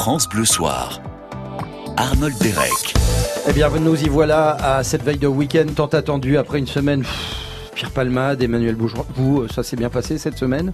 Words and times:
France 0.00 0.26
Bleu 0.30 0.46
Soir. 0.46 1.02
Arnold 1.98 2.34
Derek. 2.40 2.94
Eh 3.46 3.52
bien, 3.52 3.68
nous 3.68 4.02
y 4.02 4.08
voilà 4.08 4.52
à 4.52 4.82
cette 4.82 5.02
veille 5.02 5.18
de 5.18 5.26
week-end 5.26 5.66
tant 5.76 5.88
attendue 5.88 6.38
après 6.38 6.58
une 6.58 6.66
semaine. 6.66 7.04
Pierre 7.74 7.90
Palmade, 7.90 8.42
Emmanuel 8.42 8.76
Bougeron. 8.76 9.04
Vous, 9.14 9.46
ça 9.48 9.62
s'est 9.62 9.76
bien 9.76 9.90
passé 9.90 10.16
cette 10.16 10.38
semaine? 10.38 10.72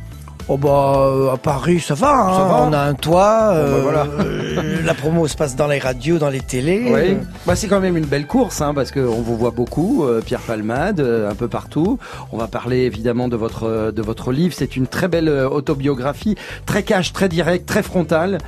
Oh 0.48 0.56
bah 0.56 1.08
euh, 1.08 1.32
à 1.32 1.36
Paris 1.38 1.80
ça 1.80 1.94
va, 1.94 2.12
hein. 2.12 2.38
Ça 2.38 2.44
va 2.44 2.68
on 2.68 2.72
a 2.72 2.78
un 2.78 2.94
toit, 2.94 3.48
Bon, 3.48 3.54
bah, 3.54 3.56
euh, 3.56 3.80
voilà. 3.82 4.06
euh, 4.20 4.82
la 4.84 4.94
promo 4.94 5.26
se 5.26 5.36
passe 5.36 5.56
dans 5.56 5.66
les 5.66 5.80
radios, 5.80 6.18
dans 6.18 6.30
les 6.30 6.40
télés. 6.40 6.84
Oui. 6.88 7.16
Bah, 7.46 7.56
c'est 7.56 7.66
quand 7.66 7.80
même 7.80 7.96
une 7.96 8.06
belle 8.06 8.28
course, 8.28 8.60
hein, 8.60 8.72
parce 8.72 8.92
qu'on 8.92 9.22
vous 9.22 9.36
voit 9.36 9.50
beaucoup, 9.50 10.04
euh, 10.04 10.20
Pierre 10.20 10.42
Palmade, 10.42 11.00
euh, 11.00 11.28
un 11.28 11.34
peu 11.34 11.48
partout. 11.48 11.98
On 12.30 12.38
va 12.38 12.46
parler 12.46 12.82
évidemment 12.82 13.26
de 13.26 13.34
votre 13.34 13.64
euh, 13.64 13.90
de 13.90 14.02
votre 14.02 14.30
livre. 14.30 14.54
C'est 14.56 14.76
une 14.76 14.86
très 14.86 15.08
belle 15.08 15.28
euh, 15.28 15.48
autobiographie, 15.48 16.36
très 16.64 16.84
cash, 16.84 17.12
très 17.12 17.28
direct, 17.28 17.66
très 17.66 17.82
frontale. 17.82 18.38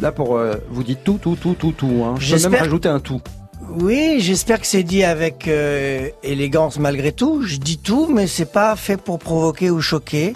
Là, 0.00 0.12
pour 0.12 0.36
euh, 0.36 0.54
vous 0.70 0.82
dites 0.82 1.04
tout, 1.04 1.18
tout, 1.20 1.36
tout, 1.36 1.54
tout, 1.54 1.72
tout. 1.72 2.04
Hein. 2.04 2.14
Je 2.18 2.36
peux 2.36 2.48
même 2.48 2.60
rajouter 2.60 2.88
un 2.88 3.00
tout. 3.00 3.20
Oui, 3.68 4.16
j'espère 4.18 4.60
que 4.60 4.66
c'est 4.66 4.82
dit 4.82 5.04
avec 5.04 5.46
euh, 5.46 6.08
élégance 6.22 6.78
malgré 6.78 7.12
tout. 7.12 7.42
Je 7.42 7.56
dis 7.56 7.78
tout, 7.78 8.08
mais 8.12 8.26
c'est 8.26 8.50
pas 8.50 8.74
fait 8.76 8.96
pour 8.96 9.18
provoquer 9.18 9.70
ou 9.70 9.80
choquer. 9.80 10.34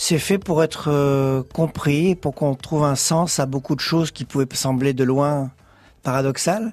C'est 0.00 0.18
fait 0.18 0.38
pour 0.38 0.62
être 0.62 0.90
euh, 0.92 1.42
compris, 1.52 2.14
pour 2.14 2.32
qu'on 2.32 2.54
trouve 2.54 2.84
un 2.84 2.94
sens 2.94 3.40
à 3.40 3.46
beaucoup 3.46 3.74
de 3.74 3.80
choses 3.80 4.12
qui 4.12 4.24
pouvaient 4.24 4.46
sembler 4.52 4.92
de 4.92 5.02
loin 5.02 5.50
paradoxales, 6.04 6.72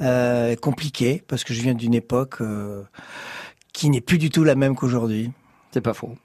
euh, 0.00 0.56
compliquées, 0.56 1.22
parce 1.28 1.44
que 1.44 1.54
je 1.54 1.62
viens 1.62 1.74
d'une 1.74 1.94
époque 1.94 2.40
euh, 2.40 2.82
qui 3.72 3.88
n'est 3.88 4.00
plus 4.00 4.18
du 4.18 4.30
tout 4.30 4.42
la 4.42 4.56
même 4.56 4.74
qu'aujourd'hui. 4.74 5.30
C'est 5.70 5.80
pas 5.80 5.94
faux. 5.94 6.16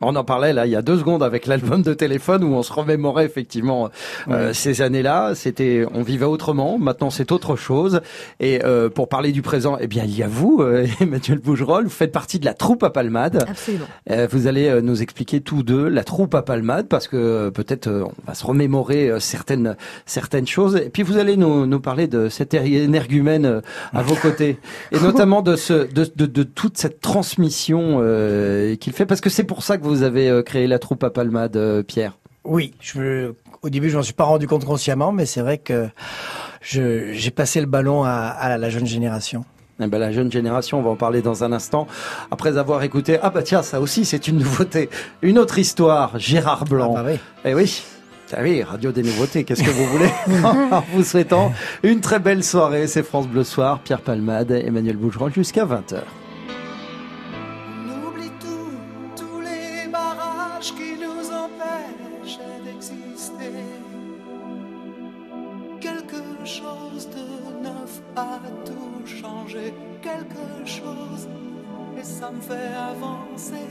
On 0.00 0.16
en 0.16 0.24
parlait 0.24 0.52
là 0.52 0.66
il 0.66 0.72
y 0.72 0.76
a 0.76 0.82
deux 0.82 0.98
secondes 0.98 1.22
avec 1.22 1.46
l'album 1.46 1.82
de 1.82 1.94
téléphone 1.94 2.44
où 2.44 2.54
on 2.54 2.62
se 2.62 2.72
remémorait 2.72 3.24
effectivement 3.26 3.90
euh, 4.28 4.52
ces 4.52 4.82
années-là. 4.82 5.34
C'était, 5.34 5.84
on 5.92 6.02
vivait 6.02 6.24
autrement. 6.24 6.78
Maintenant 6.78 7.10
c'est 7.10 7.32
autre 7.32 7.56
chose. 7.56 8.00
Et 8.40 8.64
euh, 8.64 8.88
pour 8.88 9.08
parler 9.08 9.32
du 9.32 9.42
présent, 9.42 9.76
eh 9.80 9.86
bien 9.86 10.04
il 10.04 10.16
y 10.16 10.22
a 10.22 10.28
vous, 10.28 10.58
euh, 10.60 10.86
Emmanuel 11.00 11.38
Bougerolles. 11.38 11.84
Vous 11.84 11.90
faites 11.90 12.12
partie 12.12 12.38
de 12.38 12.44
la 12.44 12.54
troupe 12.54 12.82
à 12.82 12.90
Palmade. 12.90 13.44
Absolument. 13.48 13.86
Euh, 14.10 14.26
vous 14.30 14.46
allez 14.46 14.68
euh, 14.68 14.80
nous 14.80 15.02
expliquer 15.02 15.40
tous 15.40 15.62
deux 15.62 15.88
la 15.88 16.04
troupe 16.04 16.34
à 16.34 16.42
Palmade 16.42 16.88
parce 16.88 17.08
que 17.08 17.16
euh, 17.16 17.50
peut-être 17.50 17.88
euh, 17.88 18.04
on 18.04 18.26
va 18.26 18.34
se 18.34 18.46
remémorer 18.46 19.10
euh, 19.10 19.20
certaines 19.20 19.76
certaines 20.06 20.46
choses. 20.46 20.76
Et 20.76 20.88
puis 20.90 21.02
vous 21.02 21.18
allez 21.18 21.36
nous, 21.36 21.66
nous 21.66 21.80
parler 21.80 22.06
de 22.06 22.28
cet 22.28 22.54
énergumène 22.54 23.60
à 23.92 24.02
vos 24.02 24.14
côtés 24.22 24.58
et 24.92 25.00
notamment 25.00 25.42
de 25.42 25.56
ce 25.56 25.92
de, 25.92 26.10
de, 26.16 26.26
de 26.26 26.42
toute 26.42 26.78
cette 26.78 27.00
transmission 27.00 27.98
euh, 28.00 28.76
qu'il 28.76 28.92
fait 28.92 29.06
parce 29.06 29.20
que 29.20 29.30
c'est 29.30 29.44
pour 29.44 29.62
ça 29.62 29.76
que 29.76 29.84
vous 29.84 29.89
avez 30.02 30.28
euh, 30.28 30.42
créé 30.42 30.66
la 30.66 30.78
troupe 30.78 31.04
à 31.04 31.10
Palmade, 31.10 31.56
euh, 31.56 31.82
Pierre. 31.82 32.18
Oui, 32.44 32.74
je 32.80 33.32
au 33.62 33.68
début, 33.68 33.90
je 33.90 33.96
m'en 33.96 34.02
suis 34.02 34.14
pas 34.14 34.24
rendu 34.24 34.46
compte 34.46 34.64
consciemment, 34.64 35.12
mais 35.12 35.26
c'est 35.26 35.42
vrai 35.42 35.58
que 35.58 35.88
j'ai 36.62 37.30
passé 37.30 37.60
le 37.60 37.66
ballon 37.66 38.04
à, 38.04 38.10
à 38.10 38.48
la, 38.48 38.58
la 38.58 38.70
jeune 38.70 38.86
génération. 38.86 39.44
Eh 39.82 39.86
ben, 39.86 39.98
la 39.98 40.12
jeune 40.12 40.30
génération, 40.30 40.78
on 40.78 40.82
va 40.82 40.90
en 40.90 40.96
parler 40.96 41.22
dans 41.22 41.42
un 41.44 41.52
instant. 41.52 41.86
Après 42.30 42.58
avoir 42.58 42.82
écouté, 42.82 43.18
ah 43.22 43.30
bah 43.30 43.42
tiens, 43.42 43.62
ça 43.62 43.80
aussi 43.80 44.04
c'est 44.04 44.28
une 44.28 44.38
nouveauté, 44.38 44.90
une 45.22 45.38
autre 45.38 45.58
histoire, 45.58 46.18
Gérard 46.18 46.64
Blanc. 46.64 46.94
Ah 46.96 47.02
bah 47.02 47.10
oui. 47.12 47.18
Eh 47.44 47.54
oui. 47.54 47.82
Ah 48.32 48.40
oui, 48.42 48.62
Radio 48.62 48.92
des 48.92 49.02
Nouveautés, 49.02 49.42
qu'est-ce 49.42 49.62
que 49.64 49.70
vous 49.70 49.86
voulez 49.86 50.10
En 50.44 50.84
vous 50.92 51.02
souhaitant 51.02 51.52
une 51.82 52.00
très 52.00 52.20
belle 52.20 52.44
soirée, 52.44 52.86
c'est 52.86 53.02
France 53.02 53.26
Bleu 53.26 53.42
Soir, 53.42 53.80
Pierre 53.80 54.02
Palmade, 54.02 54.52
Emmanuel 54.52 54.96
Bougeron 54.96 55.30
jusqu'à 55.30 55.64
20h. 55.64 56.02
Fait 72.50 72.74
avancer. 72.74 73.68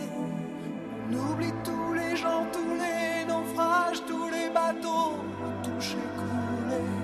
On 1.11 1.13
oublie 1.13 1.53
tous 1.63 1.93
les 1.93 2.15
gens, 2.15 2.45
tous 2.51 2.73
les 2.83 3.25
naufrages, 3.25 4.01
tous 4.07 4.29
les 4.29 4.49
bateaux 4.49 5.15
touchés, 5.63 6.09
coulés. 6.19 6.95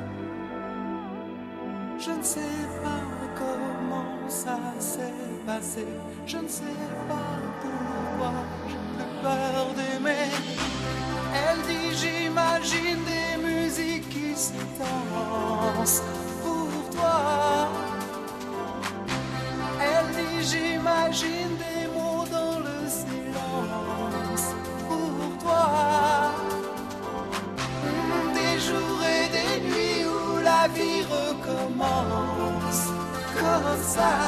Je 1.99 2.11
ne 2.11 2.23
sais 2.23 2.59
pas 2.83 3.03
comment 3.41 4.29
ça 4.29 4.59
s'est 4.79 5.23
passé. 5.45 5.85
Je 6.25 6.37
ne 6.37 6.47
sais 6.47 6.79
pas 7.09 7.29
pourquoi 7.61 8.33
j'ai 8.69 8.83
plus 8.95 9.13
peur 9.23 9.65
d'aimer. 9.77 10.31
Elle 11.43 11.61
dit 11.69 11.89
j'imagine 12.01 13.01
des 13.13 13.31
musiques 13.47 14.09
qui 14.09 14.35
se 14.35 14.53
dansent 14.79 16.03
comme 33.95 34.24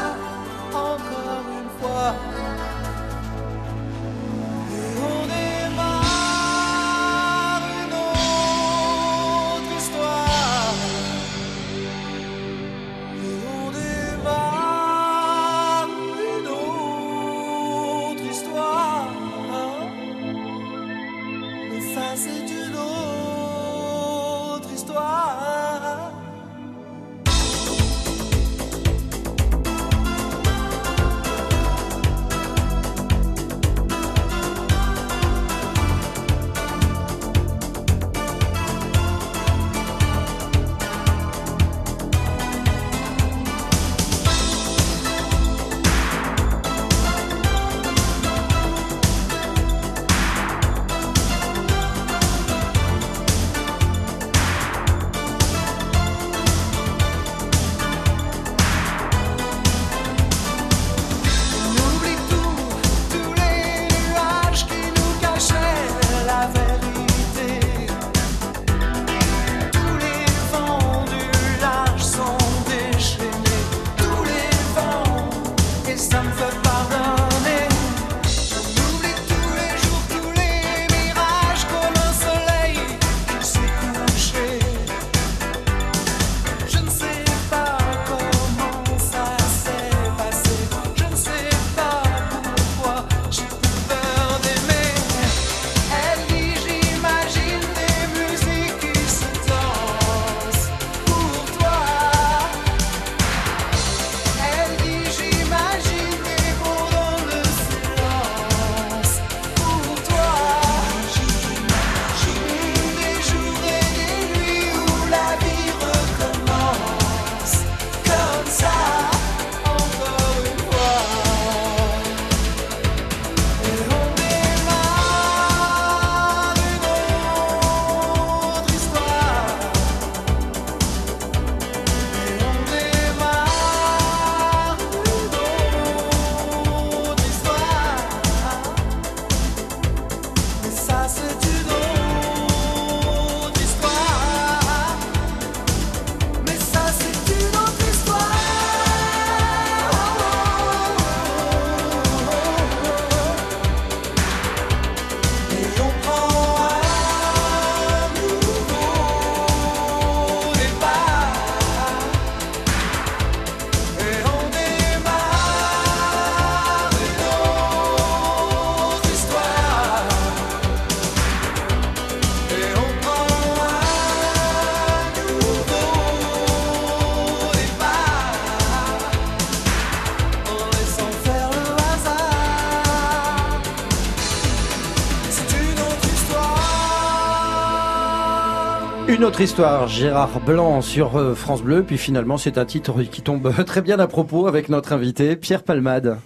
Histoire, 189.39 189.87
Gérard 189.87 190.39
Blanc 190.39 190.81
sur 190.81 191.16
euh, 191.16 191.35
France 191.35 191.61
Bleu, 191.61 191.84
puis 191.84 191.99
finalement 191.99 192.37
c'est 192.37 192.57
un 192.57 192.66
titre 192.66 193.03
qui 193.03 193.22
tombe 193.22 193.53
très 193.66 193.81
bien 193.81 193.99
à 193.99 194.07
propos 194.07 194.47
avec 194.47 194.67
notre 194.67 194.93
invité 194.93 195.35
Pierre 195.35 195.61
Palmade. 195.61 196.17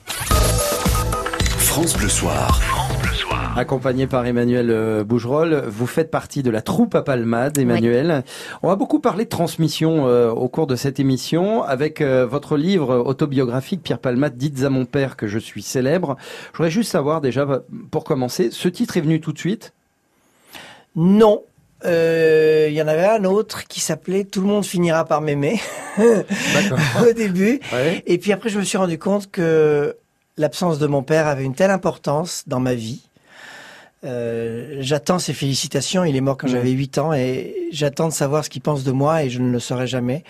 France 1.57 1.97
Bleu 1.97 2.07
Soir. 2.07 2.61
Accompagné 3.57 4.07
par 4.07 4.25
Emmanuel 4.25 4.69
euh, 4.69 5.03
Bougerolles, 5.03 5.65
vous 5.67 5.87
faites 5.87 6.09
partie 6.09 6.41
de 6.41 6.49
la 6.49 6.61
troupe 6.61 6.95
à 6.95 7.01
Palmade, 7.01 7.57
Emmanuel. 7.57 8.23
On 8.63 8.69
va 8.69 8.77
beaucoup 8.77 8.99
parler 8.99 9.25
de 9.25 9.29
transmission 9.29 10.07
euh, 10.07 10.31
au 10.31 10.47
cours 10.47 10.67
de 10.67 10.77
cette 10.77 11.01
émission 11.01 11.61
avec 11.63 11.99
euh, 11.99 12.25
votre 12.25 12.55
livre 12.55 12.95
autobiographique 12.95 13.83
Pierre 13.83 13.99
Palmade, 13.99 14.37
Dites 14.37 14.63
à 14.63 14.69
mon 14.69 14.85
père 14.85 15.17
que 15.17 15.27
je 15.27 15.37
suis 15.37 15.61
célèbre. 15.61 16.15
Je 16.53 16.57
voudrais 16.57 16.71
juste 16.71 16.91
savoir 16.91 17.19
déjà, 17.19 17.45
pour 17.91 18.05
commencer, 18.05 18.51
ce 18.51 18.69
titre 18.69 18.95
est 18.95 19.01
venu 19.01 19.19
tout 19.19 19.33
de 19.33 19.39
suite? 19.39 19.73
Non. 20.95 21.43
Euh, 21.85 22.67
Il 22.69 22.75
y 22.75 22.81
en 22.81 22.87
avait 22.87 23.05
un 23.05 23.23
autre 23.23 23.67
qui 23.67 23.79
s'appelait 23.79 24.23
Tout 24.23 24.41
le 24.41 24.47
monde 24.47 24.65
finira 24.65 25.05
par 25.05 25.21
m'aimer 25.21 25.59
au 25.99 27.13
début. 27.13 27.59
Ouais. 27.73 28.03
Et 28.05 28.17
puis 28.17 28.31
après, 28.31 28.49
je 28.49 28.59
me 28.59 28.63
suis 28.63 28.77
rendu 28.77 28.97
compte 28.97 29.29
que 29.31 29.95
l'absence 30.37 30.79
de 30.79 30.87
mon 30.87 31.03
père 31.03 31.27
avait 31.27 31.43
une 31.43 31.55
telle 31.55 31.71
importance 31.71 32.43
dans 32.47 32.59
ma 32.59 32.73
vie. 32.73 33.01
Euh, 34.03 34.77
j'attends 34.79 35.19
ses 35.19 35.33
félicitations. 35.33 36.03
Il 36.03 36.15
est 36.15 36.21
mort 36.21 36.37
quand 36.37 36.47
j'avais 36.47 36.71
8 36.71 36.97
ans 36.97 37.13
et 37.13 37.55
j'attends 37.71 38.07
de 38.07 38.13
savoir 38.13 38.43
ce 38.43 38.49
qu'il 38.49 38.61
pense 38.61 38.83
de 38.83 38.91
moi 38.91 39.23
et 39.23 39.29
je 39.29 39.39
ne 39.39 39.51
le 39.51 39.59
saurai 39.59 39.87
jamais. 39.87 40.23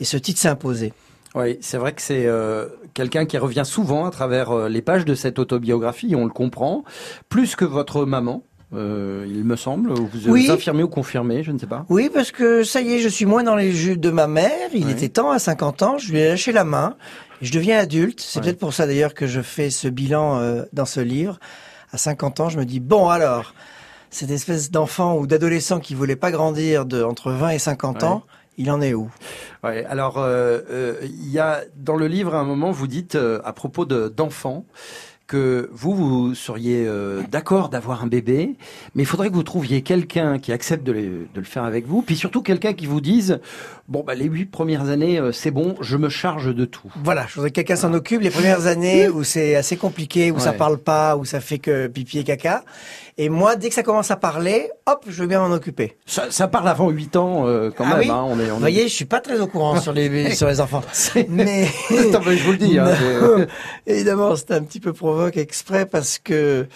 Et 0.00 0.04
ce 0.04 0.16
titre 0.16 0.40
s'est 0.40 0.48
imposé. 0.48 0.92
Oui, 1.34 1.58
c'est 1.60 1.76
vrai 1.76 1.92
que 1.92 2.00
c'est 2.00 2.24
euh, 2.26 2.66
quelqu'un 2.94 3.26
qui 3.26 3.36
revient 3.36 3.64
souvent 3.66 4.06
à 4.06 4.10
travers 4.10 4.52
euh, 4.52 4.68
les 4.70 4.80
pages 4.80 5.04
de 5.04 5.14
cette 5.14 5.38
autobiographie, 5.38 6.14
on 6.16 6.24
le 6.24 6.30
comprend, 6.30 6.82
plus 7.28 7.56
que 7.56 7.66
votre 7.66 8.06
maman, 8.06 8.42
euh, 8.74 9.24
il 9.28 9.44
me 9.44 9.56
semble. 9.56 9.92
Vous 9.92 10.08
Oui. 10.28 10.46
vous 10.46 10.52
affirmez 10.52 10.82
ou 10.82 10.88
confirmez, 10.88 11.42
je 11.42 11.52
ne 11.52 11.58
sais 11.58 11.66
pas. 11.66 11.84
Oui, 11.88 12.10
parce 12.12 12.30
que 12.32 12.64
ça 12.64 12.80
y 12.80 12.94
est, 12.94 12.98
je 12.98 13.08
suis 13.08 13.24
moins 13.26 13.42
dans 13.44 13.56
les 13.56 13.72
jus 13.72 13.96
de 13.96 14.10
ma 14.10 14.26
mère. 14.26 14.70
Il 14.74 14.90
était 14.90 15.08
temps 15.08 15.30
à 15.30 15.38
50 15.38 15.82
ans, 15.82 15.98
je 15.98 16.10
lui 16.12 16.18
ai 16.18 16.28
lâché 16.28 16.52
la 16.52 16.64
main. 16.64 16.96
Je 17.42 17.52
deviens 17.52 17.78
adulte. 17.78 18.20
C'est 18.20 18.40
peut-être 18.40 18.58
pour 18.58 18.72
ça 18.74 18.86
d'ailleurs 18.86 19.14
que 19.14 19.26
je 19.26 19.40
fais 19.42 19.70
ce 19.70 19.88
bilan 19.88 20.38
euh, 20.40 20.62
dans 20.72 20.86
ce 20.86 21.00
livre. 21.00 21.38
À 21.92 21.98
50 21.98 22.40
ans, 22.40 22.48
je 22.48 22.58
me 22.58 22.64
dis, 22.64 22.80
bon 22.80 23.08
alors, 23.08 23.54
cette 24.10 24.30
espèce 24.30 24.70
d'enfant 24.70 25.16
ou 25.16 25.26
d'adolescent 25.26 25.78
qui 25.78 25.94
voulait 25.94 26.16
pas 26.16 26.30
grandir 26.30 26.86
de 26.86 27.02
entre 27.02 27.30
20 27.32 27.50
et 27.50 27.58
50 27.58 27.96
Ouais. 28.02 28.08
ans, 28.08 28.22
il 28.58 28.70
en 28.70 28.80
est 28.80 28.94
où? 28.94 29.10
Ouais, 29.62 29.84
alors, 29.84 30.16
euh, 30.18 30.60
euh, 30.70 30.94
il 31.02 31.30
y 31.30 31.38
a 31.38 31.60
dans 31.76 31.94
le 31.96 32.06
livre 32.08 32.34
à 32.34 32.38
un 32.38 32.44
moment, 32.44 32.70
vous 32.72 32.86
dites 32.86 33.16
à 33.44 33.52
propos 33.52 33.84
de- 33.84 34.08
d'enfants 34.08 34.64
que 35.26 35.68
vous, 35.72 35.94
vous 35.94 36.34
seriez 36.34 36.84
euh, 36.86 37.22
d'accord 37.30 37.68
d'avoir 37.68 38.02
un 38.04 38.06
bébé, 38.06 38.54
mais 38.94 39.02
il 39.02 39.06
faudrait 39.06 39.28
que 39.28 39.34
vous 39.34 39.42
trouviez 39.42 39.82
quelqu'un 39.82 40.38
qui 40.38 40.52
accepte 40.52 40.84
de, 40.84 40.92
les- 40.92 41.06
de 41.08 41.26
le 41.36 41.44
faire 41.44 41.64
avec 41.64 41.86
vous, 41.86 42.02
puis 42.02 42.16
surtout 42.16 42.42
quelqu'un 42.42 42.72
qui 42.74 42.86
vous 42.86 43.00
dise, 43.00 43.40
bon, 43.88 44.04
bah, 44.06 44.14
les 44.14 44.26
huit 44.26 44.46
premières 44.46 44.88
années, 44.88 45.18
euh, 45.18 45.32
c'est 45.32 45.50
bon, 45.50 45.74
je 45.80 45.96
me 45.96 46.08
charge 46.08 46.54
de 46.54 46.64
tout. 46.64 46.92
Voilà, 47.02 47.26
je 47.28 47.34
voudrais 47.34 47.50
que 47.50 47.56
quelqu'un 47.56 47.76
s'en 47.76 47.92
occupe 47.92 48.20
les 48.20 48.30
premières 48.30 48.66
années 48.66 49.08
où 49.08 49.24
c'est 49.24 49.56
assez 49.56 49.76
compliqué, 49.76 50.30
où 50.30 50.38
ça 50.38 50.50
Ouais. 50.52 50.56
parle 50.56 50.78
pas, 50.78 51.16
où 51.16 51.24
ça 51.24 51.40
fait 51.40 51.58
que 51.58 51.86
pipi 51.88 52.18
et 52.18 52.24
caca. 52.24 52.64
Et 53.18 53.30
moi, 53.30 53.56
dès 53.56 53.70
que 53.70 53.74
ça 53.74 53.82
commence 53.82 54.10
à 54.10 54.16
parler, 54.16 54.68
hop, 54.86 55.04
je 55.08 55.22
veux 55.22 55.26
bien 55.26 55.40
m'en 55.40 55.54
occuper. 55.54 55.96
Ça, 56.04 56.26
ça 56.30 56.48
parle 56.48 56.68
avant 56.68 56.90
8 56.90 57.16
ans, 57.16 57.46
euh, 57.46 57.70
quand 57.74 57.84
Ah 57.86 57.96
même. 57.96 57.98
oui 58.00 58.10
hein, 58.10 58.22
on 58.28 58.38
est, 58.38 58.44
on 58.50 58.54
Vous 58.54 58.56
est- 58.56 58.60
voyez, 58.60 58.82
je 58.88 58.94
suis 58.94 59.06
pas 59.06 59.20
très 59.20 59.40
au 59.40 59.46
courant 59.46 59.80
sur 59.80 59.92
les 59.94 60.30
sur 60.34 60.46
les 60.48 60.60
enfants. 60.60 60.82
Mais 61.30 61.66
Attends, 61.98 62.20
mais 62.26 62.36
je 62.36 62.44
vous 62.44 62.52
le 62.52 62.58
dis. 62.58 62.78
Hein, 62.78 62.90
évidemment, 63.86 64.36
c'est 64.36 64.50
un 64.52 64.62
petit 64.62 64.80
peu 64.80 64.92
exprès 65.36 65.86
parce 65.86 66.18
que 66.18 66.66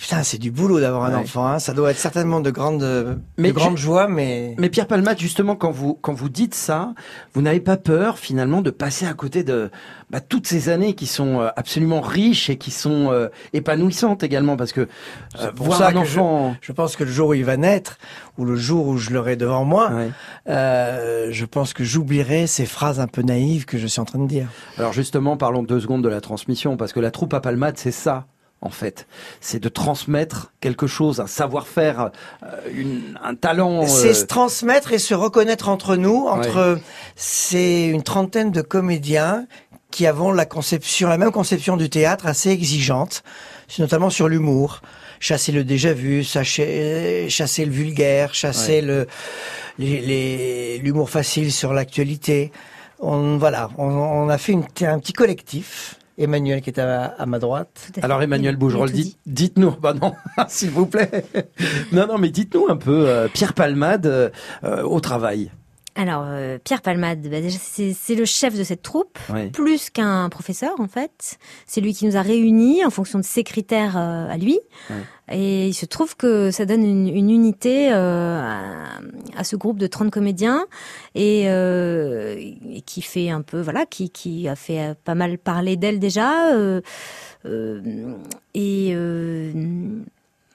putain, 0.00 0.22
c'est 0.22 0.38
du 0.38 0.50
boulot 0.50 0.80
d'avoir 0.80 1.04
un 1.04 1.10
Ouais. 1.10 1.16
enfant. 1.16 1.46
Hein. 1.46 1.58
Ça 1.58 1.74
doit 1.74 1.90
être 1.90 1.98
certainement 1.98 2.40
de 2.40 2.50
grande 2.50 3.18
Mais 3.36 3.48
de 3.48 3.52
grande 3.54 3.76
je- 3.76 3.82
joie, 3.82 4.08
mais 4.08 4.54
Mais 4.58 4.70
Pierre 4.70 4.86
Palmade, 4.86 5.18
justement, 5.18 5.56
quand 5.56 5.70
vous 5.70 5.94
quand 6.00 6.14
vous 6.14 6.28
dites 6.30 6.54
ça, 6.54 6.94
vous 7.34 7.42
n'avez 7.42 7.60
pas 7.60 7.76
peur 7.76 8.18
finalement 8.18 8.62
de 8.62 8.70
passer 8.70 9.06
à 9.06 9.12
côté 9.14 9.44
de 9.44 9.70
bah, 10.10 10.20
toutes 10.20 10.46
ces 10.46 10.68
années 10.70 10.94
qui 10.94 11.06
sont 11.06 11.40
euh, 11.40 11.48
absolument 11.56 12.00
riches 12.00 12.50
et 12.50 12.56
qui 12.56 12.70
sont 12.70 13.12
euh, 13.12 13.28
épanouissantes 13.52 14.22
également, 14.24 14.56
parce 14.56 14.72
que 14.72 14.88
euh, 15.40 15.52
pour 15.52 15.66
voir 15.66 15.78
ça 15.78 15.88
un 15.90 15.96
enfant. 15.96 16.56
je 16.60 16.72
pense 16.72 16.96
que 16.96 17.04
le 17.04 17.10
jour 17.12 17.28
où 17.28 17.34
il 17.34 17.44
va 17.44 17.56
naître 17.56 17.98
ou 18.38 18.44
le 18.44 18.56
jour 18.56 18.86
où 18.88 18.96
je 18.96 19.10
l'aurai 19.10 19.36
devant 19.36 19.64
moi, 19.64 19.90
Ouais. 19.92 20.10
euh, 20.48 21.28
je 21.30 21.44
pense 21.44 21.72
que 21.72 21.84
j'oublierai 21.84 22.46
ces 22.46 22.66
phrases 22.66 22.98
un 23.00 23.06
peu 23.06 23.22
naïves 23.22 23.66
que 23.66 23.78
je 23.78 23.86
suis 23.86 24.00
en 24.00 24.04
train 24.04 24.18
de 24.18 24.26
dire. 24.26 24.46
Alors 24.78 24.92
justement, 24.92 25.36
parlons 25.36 25.62
deux 25.62 25.78
secondes 25.80 26.02
de 26.02 26.08
la 26.08 26.20
transmission, 26.20 26.76
parce 26.76 26.92
que 26.92 27.00
la 27.00 27.10
troupe 27.10 27.34
à 27.34 27.40
Palmade, 27.40 27.76
c'est 27.78 27.92
ça. 27.92 28.26
En 28.62 28.68
fait, 28.70 29.06
c'est 29.40 29.58
de 29.58 29.70
transmettre 29.70 30.52
quelque 30.60 30.86
chose, 30.86 31.18
un 31.20 31.26
savoir-faire, 31.26 32.10
euh, 32.42 32.84
un 33.22 33.34
talent. 33.34 33.82
euh, 33.84 33.86
C'est 33.86 34.12
se 34.14 34.26
transmettre 34.26 34.92
et 34.92 34.98
se 34.98 35.14
reconnaître 35.14 35.68
entre 35.70 35.96
nous, 35.96 36.26
entre 36.28 36.78
c'est 37.16 37.86
une 37.86 38.02
trentaine 38.02 38.50
de 38.50 38.60
comédiens 38.60 39.46
qui 39.90 40.06
avons 40.06 40.30
la 40.30 40.44
conception, 40.44 41.08
la 41.08 41.16
même 41.18 41.32
conception 41.32 41.76
du 41.78 41.88
théâtre 41.88 42.26
assez 42.26 42.50
exigeante, 42.50 43.22
notamment 43.78 44.10
sur 44.10 44.28
l'humour. 44.28 44.82
Chasser 45.20 45.52
le 45.52 45.64
déjà 45.64 45.92
vu, 45.92 46.22
chasser, 46.22 47.26
chasser 47.28 47.64
le 47.64 47.72
vulgaire, 47.72 48.34
chasser 48.34 48.80
le 48.82 49.06
les- 49.78 50.00
les- 50.00 50.78
l'humour 50.78 51.08
facile 51.10 51.50
sur 51.52 51.72
l'actualité. 51.72 52.52
On 53.00 53.36
voilà, 53.38 53.70
on, 53.78 53.84
on 53.86 54.28
a 54.28 54.36
fait 54.38 54.52
une, 54.52 54.64
un 54.82 54.98
petit 54.98 55.12
collectif. 55.14 55.96
Emmanuel 56.20 56.60
qui 56.60 56.70
est 56.70 56.78
à, 56.78 57.06
à 57.06 57.26
ma 57.26 57.38
droite. 57.38 57.90
À. 58.00 58.04
Alors 58.04 58.22
Emmanuel 58.22 58.58
tout 58.58 58.86
dites, 58.86 59.18
dites-nous, 59.26 59.70
bah 59.82 59.94
non, 59.94 60.14
s'il 60.48 60.70
vous 60.70 60.86
plaît. 60.86 61.24
Non, 61.92 62.06
non, 62.06 62.18
mais 62.18 62.30
dites-nous 62.30 62.66
un 62.68 62.76
peu, 62.76 63.08
euh, 63.08 63.28
Pierre 63.32 63.54
Palmade 63.54 64.06
euh, 64.06 64.82
au 64.82 65.00
travail. 65.00 65.50
Alors, 65.96 66.24
euh, 66.26 66.58
Pierre 66.62 66.82
Palmade, 66.82 67.26
bah, 67.28 67.38
c'est 67.48 68.14
le 68.14 68.24
chef 68.24 68.56
de 68.56 68.62
cette 68.62 68.82
troupe, 68.82 69.18
plus 69.52 69.90
qu'un 69.90 70.28
professeur, 70.28 70.78
en 70.78 70.86
fait. 70.86 71.38
C'est 71.66 71.80
lui 71.80 71.94
qui 71.94 72.06
nous 72.06 72.16
a 72.16 72.22
réunis 72.22 72.84
en 72.84 72.90
fonction 72.90 73.18
de 73.18 73.24
ses 73.24 73.42
critères 73.42 73.96
euh, 73.96 74.28
à 74.30 74.36
lui. 74.36 74.60
Et 75.32 75.68
il 75.68 75.74
se 75.74 75.86
trouve 75.86 76.16
que 76.16 76.50
ça 76.50 76.64
donne 76.64 76.84
une, 76.84 77.08
une 77.08 77.30
unité 77.30 77.92
euh, 77.92 78.40
à, 78.40 79.00
à 79.36 79.44
ce 79.44 79.56
groupe 79.56 79.78
de 79.78 79.86
30 79.86 80.10
comédiens 80.10 80.66
et, 81.14 81.44
et 81.44 82.80
qui 82.86 83.02
fait 83.02 83.30
un 83.30 83.42
peu, 83.42 83.60
voilà, 83.60 83.86
qui, 83.86 84.10
qui 84.10 84.48
a 84.48 84.56
fait 84.56 84.94
pas 85.04 85.14
mal 85.14 85.38
parler 85.38 85.76
d'elle 85.76 85.98
déjà. 85.98 86.52
et, 88.54 88.94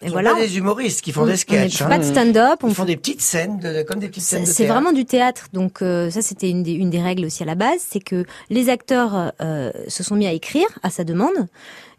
et 0.02 0.06
Ce 0.06 0.08
sont 0.08 0.12
voilà. 0.14 0.34
pas 0.34 0.42
des 0.42 0.58
humoristes 0.58 1.02
qui 1.02 1.12
font 1.12 1.22
On- 1.24 1.26
des 1.26 1.34
on 1.34 1.38
sketchs. 1.38 1.78
fait 1.78 1.84
hein. 1.86 1.88
pas 1.90 1.98
de 2.00 2.04
stand-up. 2.04 2.60
on 2.64 2.68
Ils 2.70 2.76
font 2.76 2.86
des 2.86 2.98
petites 2.98 3.22
scènes, 3.22 3.60
de, 3.60 3.82
comme 3.84 4.00
des 4.00 4.10
petites 4.10 4.24
scènes 4.24 4.42
de 4.44 4.46
c'est 4.48 4.56
théâtre. 4.64 4.74
vraiment 4.74 4.92
du 4.92 5.06
théâtre, 5.06 5.48
donc 5.54 5.82
euh, 5.82 6.10
ça 6.10 6.22
c'était 6.22 6.50
une 6.50 6.64
des, 6.64 6.74
une 6.74 6.90
des 6.90 7.02
règles 7.02 7.26
aussi 7.26 7.44
à 7.44 7.46
la 7.46 7.56
base, 7.56 7.80
c'est 7.80 8.02
que 8.02 8.26
les 8.50 8.70
acteurs 8.70 9.32
euh, 9.42 9.72
se 9.88 10.04
sont 10.04 10.16
mis 10.16 10.28
à 10.28 10.34
écrire 10.34 10.68
à 10.84 10.90
sa 10.90 11.04
demande, 11.06 11.48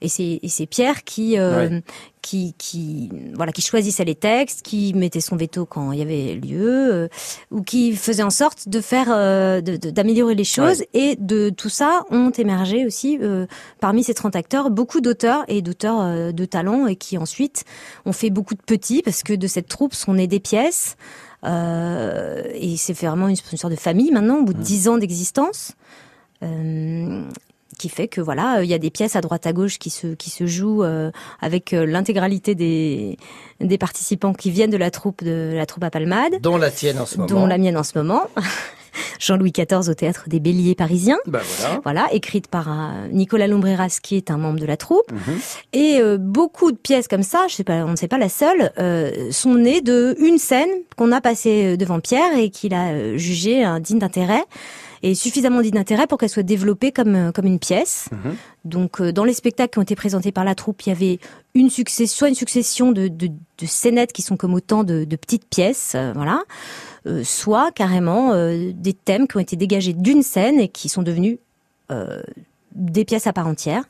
et 0.00 0.08
c'est 0.08 0.66
Pierre 0.66 1.04
qui 1.04 1.38
euh, 1.38 1.68
Ouais. 1.68 1.82
qui 2.22 2.54
qui 2.58 3.10
voilà 3.34 3.52
qui 3.52 3.62
choisissait 3.62 4.04
les 4.04 4.14
textes, 4.14 4.62
qui 4.62 4.92
mettait 4.94 5.20
son 5.20 5.36
veto 5.36 5.64
quand 5.64 5.92
il 5.92 5.98
y 5.98 6.02
avait 6.02 6.34
lieu, 6.34 6.92
euh, 6.92 7.08
ou 7.50 7.62
qui 7.62 7.94
faisait 7.94 8.22
en 8.22 8.30
sorte 8.30 8.68
de 8.68 8.80
faire 8.80 9.08
euh, 9.10 9.60
d'améliorer 9.60 10.34
les 10.34 10.44
choses, 10.44 10.82
et 10.92 11.16
de 11.16 11.50
tout 11.50 11.68
ça 11.68 12.04
ont 12.10 12.30
émergé 12.30 12.84
aussi 12.86 13.18
parmi 13.80 14.02
ces 14.04 14.14
30 14.14 14.36
acteurs 14.36 14.70
beaucoup 14.70 15.00
d'auteurs 15.00 15.44
et 15.48 15.62
d'auteurs 15.62 16.32
de 16.32 16.44
talent 16.44 16.86
et 16.86 16.96
qui 16.96 17.16
ensuite 17.18 17.64
ont 18.04 18.12
fait 18.12 18.30
beaucoup 18.30 18.54
de 18.54 18.62
petits 18.62 19.02
parce 19.02 19.22
que 19.22 19.32
de 19.32 19.46
cette 19.46 19.68
troupe 19.68 19.94
sont 19.94 20.14
nées 20.14 20.26
des 20.26 20.40
pièces. 20.40 20.96
Euh, 21.44 22.42
et 22.54 22.76
c'est 22.76 22.92
vraiment 22.94 23.28
une, 23.28 23.36
une 23.52 23.58
sorte 23.58 23.72
de 23.72 23.78
famille 23.78 24.10
maintenant, 24.10 24.38
au 24.38 24.42
bout 24.42 24.54
de 24.54 24.62
dix 24.62 24.88
ans 24.88 24.98
d'existence, 24.98 25.72
euh, 26.42 27.22
qui 27.78 27.88
fait 27.88 28.09
que 28.09 28.21
voilà, 28.21 28.62
il 28.62 28.68
y 28.68 28.75
a 28.75 28.78
des 28.78 28.90
pièces 28.90 29.16
à 29.16 29.21
droite 29.21 29.47
à 29.47 29.52
gauche 29.52 29.78
qui 29.78 29.90
se 29.90 30.09
qui 30.14 30.30
se 30.30 30.47
jouent 30.47 30.83
euh, 30.83 31.11
avec 31.40 31.73
euh, 31.73 31.87
l'intégralité 31.87 32.54
des 32.54 33.16
des 33.61 33.78
participants 33.78 34.33
qui 34.33 34.50
viennent 34.50 34.71
de 34.71 34.76
la 34.76 34.90
troupe 34.90 35.23
de 35.23 35.52
la 35.54 35.66
troupe 35.66 35.85
à 35.85 35.90
Palmade, 35.90 36.40
Dont 36.40 36.56
la 36.59 36.71
tienne 36.71 36.99
en 36.99 37.06
ce 37.06 37.16
moment. 37.16 37.28
dont 37.28 37.47
la 37.47 37.59
mienne 37.59 37.76
en 37.76 37.83
ce 37.83 37.97
moment, 37.99 38.25
Jean-Louis 39.21 39.52
XIV 39.52 39.88
au 39.90 39.95
théâtre 39.95 40.25
des 40.28 40.40
Béliers 40.40 40.75
parisiens. 40.75 41.18
Bah 41.26 41.40
voilà. 41.59 41.80
Voilà, 41.85 42.06
écrite 42.12 42.49
par 42.49 42.68
euh, 42.68 43.09
Nicolas 43.12 43.47
Lombreras, 43.47 43.99
qui 44.02 44.16
est 44.16 44.30
un 44.30 44.38
membre 44.38 44.59
de 44.61 44.66
la 44.66 44.76
troupe. 44.76 45.11
Mhm. 45.12 45.38
Et 45.73 45.99
euh, 46.00 46.16
beaucoup 46.18 46.73
de 46.73 46.76
pièces 46.78 47.09
comme 47.09 47.23
ça, 47.23 47.45
je 47.49 47.54
sais 47.54 47.64
pas, 47.64 47.85
on 47.85 47.90
ne 47.90 47.97
sait 47.97 48.09
pas 48.09 48.18
la 48.18 48.28
seule, 48.28 48.73
euh, 48.78 49.30
sont 49.30 49.54
nées 49.54 49.80
de 49.80 50.16
une 50.18 50.38
scène 50.38 50.71
qu'on 50.97 51.12
a 51.12 51.21
passée 51.21 51.75
euh, 51.75 51.76
devant 51.76 52.00
Pierre 52.00 52.37
et 52.38 52.50
qu'il 52.50 52.75
a 52.75 52.88
euh, 52.92 53.18
jugée 53.18 53.66
euh, 53.66 53.78
digne 53.80 53.99
d'intérêt 53.99 54.45
et 55.06 55.14
suffisamment 55.14 55.60
d'intérêt 55.62 56.06
pour 56.06 56.18
qu'elle 56.18 56.30
soit 56.30 56.42
développée 56.42 56.90
comme 56.90 57.14
euh, 57.14 57.32
comme 57.32 57.46
une 57.46 57.58
pièce. 57.58 58.08
Mhm. 58.12 58.36
Donc 58.64 59.00
euh, 59.00 59.12
dans 59.12 59.25
les 59.25 59.34
spectacles 59.34 59.72
qui 59.72 59.78
ont 59.78 59.82
été 59.82 59.94
présentés 59.94 60.32
par 60.32 60.44
la 60.44 60.54
troupe, 60.54 60.82
il 60.82 60.88
y 60.88 60.92
avait 60.92 61.18
une 61.54 61.70
succession, 61.70 62.18
soit 62.18 62.28
une 62.28 62.34
succession 62.34 62.92
de, 62.92 63.08
de, 63.08 63.28
de 63.28 63.66
scénettes 63.66 64.12
qui 64.12 64.22
sont 64.22 64.36
comme 64.36 64.54
autant 64.54 64.84
de, 64.84 65.04
de 65.04 65.16
petites 65.16 65.48
pièces, 65.48 65.92
euh, 65.94 66.12
voilà, 66.14 66.42
euh, 67.06 67.22
soit 67.25 67.70
carrément 67.72 68.32
euh, 68.32 68.72
des 68.75 68.92
thèmes 68.92 69.28
qui 69.28 69.36
ont 69.36 69.40
été 69.40 69.56
dégagés 69.56 69.92
d'une 69.92 70.22
scène 70.22 70.60
et 70.60 70.68
qui 70.68 70.88
sont 70.88 71.02
devenus 71.02 71.38
des 72.75 73.04
pièces 73.04 73.28
à 73.28 73.32
part 73.32 73.46
entière. 73.46 73.84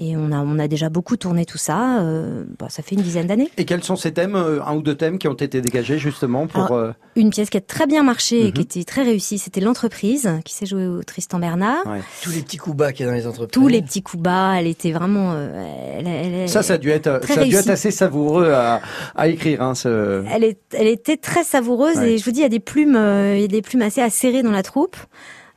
Et 0.00 0.16
on 0.16 0.30
a, 0.30 0.38
on 0.38 0.58
a 0.60 0.68
déjà 0.68 0.88
beaucoup 0.90 1.16
tourné 1.16 1.44
tout 1.44 1.58
ça. 1.58 2.00
euh, 2.00 2.44
bah, 2.58 2.66
ça 2.68 2.82
fait 2.84 2.94
une 2.94 3.02
dizaine 3.02 3.26
d'années. 3.26 3.50
Et 3.56 3.64
quels 3.64 3.82
sont 3.82 3.96
ces 3.96 4.12
thèmes, 4.12 4.36
euh, 4.36 4.62
un 4.64 4.76
ou 4.76 4.82
deux 4.82 4.94
thèmes 4.94 5.18
qui 5.18 5.26
ont 5.26 5.34
été 5.34 5.60
dégagés 5.60 5.98
justement 5.98 6.46
pour... 6.46 6.64
Alors, 6.66 6.72
euh, 6.78 6.92
Une 7.16 7.30
pièce 7.30 7.50
qui 7.50 7.56
a 7.56 7.60
très 7.60 7.86
bien 7.88 8.04
marché 8.04 8.46
et 8.46 8.52
qui 8.52 8.60
Mhm. 8.60 8.64
était 8.64 8.84
très 8.84 9.02
réussie, 9.02 9.38
c'était 9.38 9.60
l'entreprise 9.60 10.30
qui 10.44 10.54
s'est 10.54 10.66
jouée 10.66 10.86
au 10.86 11.02
Tristan 11.02 11.40
Bernard. 11.40 11.84
ouais. 11.86 12.00
Tous 12.22 12.30
les 12.30 12.42
petits 12.42 12.58
coups 12.58 12.76
bas 12.76 12.92
qu'il 12.92 13.06
y 13.06 13.08
a 13.08 13.10
dans 13.10 13.16
les 13.18 13.26
entreprises. 13.26 13.50
Tous 13.52 13.66
les 13.66 13.82
petits 13.82 14.02
coups 14.02 14.22
bas, 14.22 14.54
elle 14.56 14.68
était 14.68 14.92
vraiment. 14.92 15.34
elle, 15.36 16.06
elle- 16.06 16.34
elle- 16.34 16.48
Ça, 16.48 16.62
ça 16.62 16.74
a 16.74 16.78
dû 16.78 16.90
être, 16.90 17.20
ça 17.26 17.40
a 17.40 17.44
dû 17.44 17.54
être 17.56 17.70
assez 17.70 17.90
savoureux 17.90 18.52
à, 18.52 18.80
à 19.16 19.26
écrire. 19.28 19.62
Hein, 19.62 19.74
ce... 19.74 20.22
Elle, 20.32 20.44
est, 20.44 20.58
elle 20.74 20.86
était 20.86 21.16
très 21.16 21.42
savoureuse 21.42 21.96
Ouais. 21.96 22.12
et 22.12 22.18
je 22.18 22.24
vous 22.24 22.30
dis, 22.30 22.38
il 22.38 22.42
y 22.44 22.46
a 22.46 22.50
des 22.50 22.60
plumes, 22.60 22.94
euh, 22.96 23.34
il 23.34 23.40
y 23.40 23.44
a 23.44 23.48
des 23.48 23.62
plumes 23.62 23.82
assez 23.82 24.00
acérées 24.00 24.42
dans 24.44 24.52
la 24.52 24.62
troupe. 24.62 24.96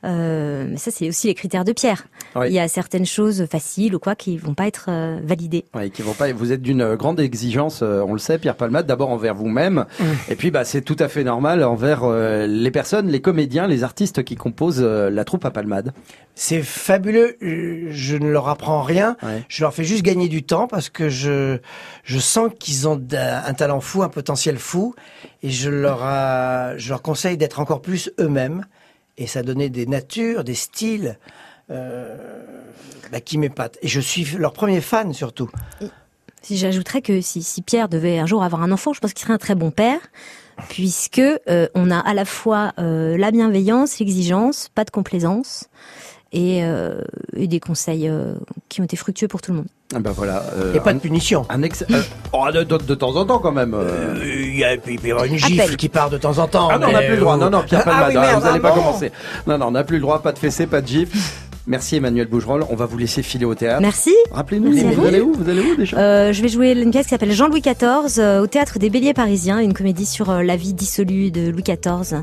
Euh, 0.04 0.66
mais 0.68 0.76
ça, 0.78 0.90
c'est 0.90 1.08
aussi 1.08 1.28
les 1.28 1.34
critères 1.34 1.64
de 1.64 1.72
Pierre. 1.72 2.06
Il 2.46 2.52
y 2.52 2.58
a 2.58 2.66
certaines 2.66 3.06
choses 3.06 3.46
faciles 3.46 3.94
ou 3.94 3.98
quoi 3.98 4.14
qui 4.14 4.36
vont 4.38 4.54
pas 4.54 4.66
être 4.66 4.86
euh, 4.88 5.20
validées. 5.22 5.64
Ouais, 5.74 5.90
qui 5.90 6.02
vont 6.02 6.14
pas. 6.14 6.32
Vous 6.32 6.50
êtes 6.50 6.62
d'une 6.62 6.94
grande 6.96 7.20
exigence, 7.20 7.80
euh, 7.82 8.02
on 8.06 8.12
le 8.12 8.18
sait, 8.18 8.38
Pierre 8.38 8.56
Palmade. 8.56 8.86
D'abord 8.86 9.10
envers 9.10 9.34
vous-même, 9.34 9.84
et 10.28 10.34
puis 10.34 10.50
bah 10.50 10.64
c'est 10.64 10.80
tout 10.82 10.96
à 10.98 11.08
fait 11.08 11.24
normal 11.24 11.62
envers 11.62 12.00
euh, 12.04 12.46
les 12.46 12.70
personnes, 12.70 13.08
les 13.08 13.20
comédiens, 13.20 13.66
les 13.66 13.84
artistes 13.84 14.22
qui 14.24 14.34
composent 14.34 14.80
euh, 14.82 15.10
la 15.10 15.24
troupe 15.24 15.44
à 15.44 15.50
Palmade. 15.50 15.92
C'est 16.34 16.62
fabuleux. 16.62 17.36
Je 17.40 18.16
ne 18.16 18.28
leur 18.30 18.48
apprends 18.48 18.82
rien. 18.82 19.16
Ouais. 19.22 19.44
Je 19.48 19.62
leur 19.62 19.74
fais 19.74 19.84
juste 19.84 20.02
gagner 20.02 20.28
du 20.28 20.42
temps 20.42 20.66
parce 20.66 20.88
que 20.88 21.08
je 21.10 21.58
je 22.02 22.18
sens 22.18 22.50
qu'ils 22.58 22.88
ont 22.88 23.00
un 23.12 23.54
talent 23.54 23.80
fou, 23.80 24.02
un 24.02 24.08
potentiel 24.08 24.56
fou, 24.58 24.94
et 25.42 25.50
je 25.50 25.68
leur 25.70 26.02
a- 26.02 26.76
je 26.78 26.88
leur 26.88 27.02
conseille 27.02 27.36
d'être 27.36 27.60
encore 27.60 27.82
plus 27.82 28.10
eux-mêmes. 28.18 28.64
Et 29.18 29.26
ça 29.26 29.42
donnait 29.42 29.68
des 29.68 29.86
natures, 29.86 30.44
des 30.44 30.54
styles 30.54 31.18
euh, 31.70 32.16
bah, 33.10 33.20
qui 33.20 33.38
m'épatent. 33.38 33.78
Et 33.82 33.88
je 33.88 34.00
suis 34.00 34.24
leur 34.38 34.52
premier 34.52 34.80
fan 34.80 35.12
surtout. 35.12 35.50
Si 36.42 36.56
j'ajouterais 36.56 37.02
que 37.02 37.20
si, 37.20 37.62
Pierre 37.62 37.88
devait 37.88 38.18
un 38.18 38.26
jour 38.26 38.42
avoir 38.42 38.62
un 38.62 38.72
enfant, 38.72 38.92
je 38.92 39.00
pense 39.00 39.12
qu'il 39.12 39.22
serait 39.22 39.34
un 39.34 39.38
très 39.38 39.54
bon 39.54 39.70
père, 39.70 40.00
puisque 40.68 41.20
euh, 41.20 41.68
on 41.74 41.90
a 41.90 41.98
à 41.98 42.14
la 42.14 42.24
fois 42.24 42.72
euh, 42.78 43.16
la 43.16 43.30
bienveillance, 43.30 44.00
l'exigence, 44.00 44.68
pas 44.74 44.84
de 44.84 44.90
complaisance, 44.90 45.68
et, 46.32 46.64
euh, 46.64 47.00
et 47.36 47.46
des 47.46 47.60
conseils 47.60 48.08
euh, 48.08 48.34
qui 48.68 48.80
ont 48.80 48.84
été 48.84 48.96
fructueux 48.96 49.28
pour 49.28 49.40
tout 49.42 49.50
le 49.52 49.58
monde. 49.58 49.66
Ah 49.94 49.98
bah 49.98 50.12
voilà. 50.14 50.42
euh, 50.56 50.74
Et 50.74 50.80
pas 50.80 50.90
un, 50.90 50.94
de 50.94 50.98
punition. 51.00 51.44
un 51.50 51.62
ex- 51.62 51.84
euh, 51.90 52.02
oh, 52.32 52.46
de, 52.52 52.62
de- 52.62 52.78
de 52.78 52.94
temps 52.94 53.14
en 53.16 53.24
temps 53.26 53.38
quand 53.38 53.52
même. 53.52 53.76
Il 54.24 54.56
y 54.58 54.64
a, 54.64 54.74
il 54.74 54.80
y 55.04 55.10
une 55.10 55.36
gifle 55.38 55.60
Appel. 55.60 55.76
qui 55.76 55.88
part 55.88 56.08
de 56.10 56.16
temps 56.18 56.38
en 56.38 56.48
temps. 56.48 56.68
Ah 56.70 56.78
non, 56.78 56.88
on 56.88 56.92
n'a 56.92 57.02
plus 57.02 57.14
le 57.14 57.20
droit. 57.20 57.36
Non, 57.36 57.50
non, 57.50 57.62
Pierre 57.62 57.82
ah 57.84 57.90
Palmade, 57.90 58.08
oui, 58.10 58.14
merde, 58.20 58.40
vous 58.40 58.46
n'allez 58.46 58.60
ah 58.62 58.68
pas 58.68 58.72
commencer. 58.74 59.12
Non, 59.46 59.58
non, 59.58 59.66
on 59.66 59.70
n'a 59.72 59.84
plus 59.84 59.96
le 59.96 60.02
droit, 60.02 60.22
pas 60.22 60.32
de 60.32 60.38
fessée, 60.38 60.66
pas 60.66 60.80
de 60.80 60.86
gifle. 60.86 61.16
Merci 61.66 61.96
Emmanuel 61.96 62.26
Bougerolles. 62.26 62.64
On 62.70 62.74
va 62.74 62.86
vous 62.86 62.98
laisser 62.98 63.22
filer 63.22 63.44
au 63.44 63.54
théâtre. 63.54 63.80
Merci. 63.82 64.12
Rappelez-nous, 64.32 64.72
vous 64.72 64.92
vous. 64.94 65.06
allez 65.06 65.20
où 65.20 65.32
Vous 65.32 65.48
allez 65.48 65.60
où 65.60 65.76
déjà? 65.76 65.96
Euh, 65.96 66.32
je 66.32 66.42
vais 66.42 66.48
jouer 66.48 66.72
une 66.72 66.90
pièce 66.90 67.04
qui 67.04 67.10
s'appelle 67.10 67.30
Jean-Louis 67.30 67.60
XIV 67.60 68.18
euh, 68.18 68.40
au 68.42 68.48
théâtre 68.48 68.80
des 68.80 68.90
Béliers 68.90 69.14
parisiens, 69.14 69.60
une 69.60 69.72
comédie 69.72 70.06
sur 70.06 70.28
euh, 70.30 70.42
la 70.42 70.56
vie 70.56 70.72
dissolue 70.72 71.30
de 71.30 71.50
Louis 71.50 71.62
XIV. 71.62 72.22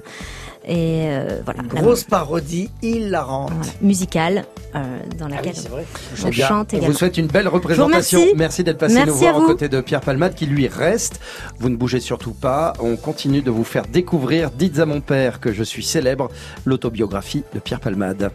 Et 0.67 1.05
euh, 1.07 1.41
voilà, 1.45 1.61
la- 1.73 1.81
Grosse 1.81 2.03
parodie 2.03 2.69
hilarante. 2.81 3.51
voilà, 3.53 3.71
musicale 3.81 4.45
euh, 4.75 4.99
dans 5.17 5.25
Ah 5.25 5.29
oui, 5.29 5.35
laquelle 5.47 5.71
vrai. 5.71 5.85
on 6.25 6.31
chante 6.31 6.69
on 6.73 6.75
vous 6.77 6.83
également. 6.83 6.97
souhaite 6.97 7.17
une 7.17 7.27
belle 7.27 7.47
représentation. 7.47 8.21
Merci 8.35 8.63
d'être 8.63 8.77
passé 8.77 8.95
Merci 8.95 9.09
nous 9.09 9.15
voir 9.17 9.35
à 9.35 9.39
aux 9.39 9.45
côtés 9.47 9.69
de 9.69 9.81
Pierre 9.81 10.01
Palmade 10.01 10.35
qui 10.35 10.45
lui 10.45 10.67
reste. 10.67 11.19
Vous 11.59 11.69
ne 11.69 11.75
bougez 11.77 11.99
surtout 12.01 12.33
pas. 12.33 12.73
On 12.79 12.97
continue 12.97 13.41
de 13.41 13.49
vous 13.49 13.63
faire 13.63 13.87
découvrir 13.87 14.51
Dites 14.51 14.79
à 14.79 14.85
mon 14.85 15.01
père 15.01 15.39
que 15.39 15.53
je 15.53 15.63
suis 15.63 15.83
célèbre, 15.83 16.29
l'autobiographie 16.65 17.43
de 17.53 17.59
Pierre 17.59 17.79
Palmade. 17.79 18.31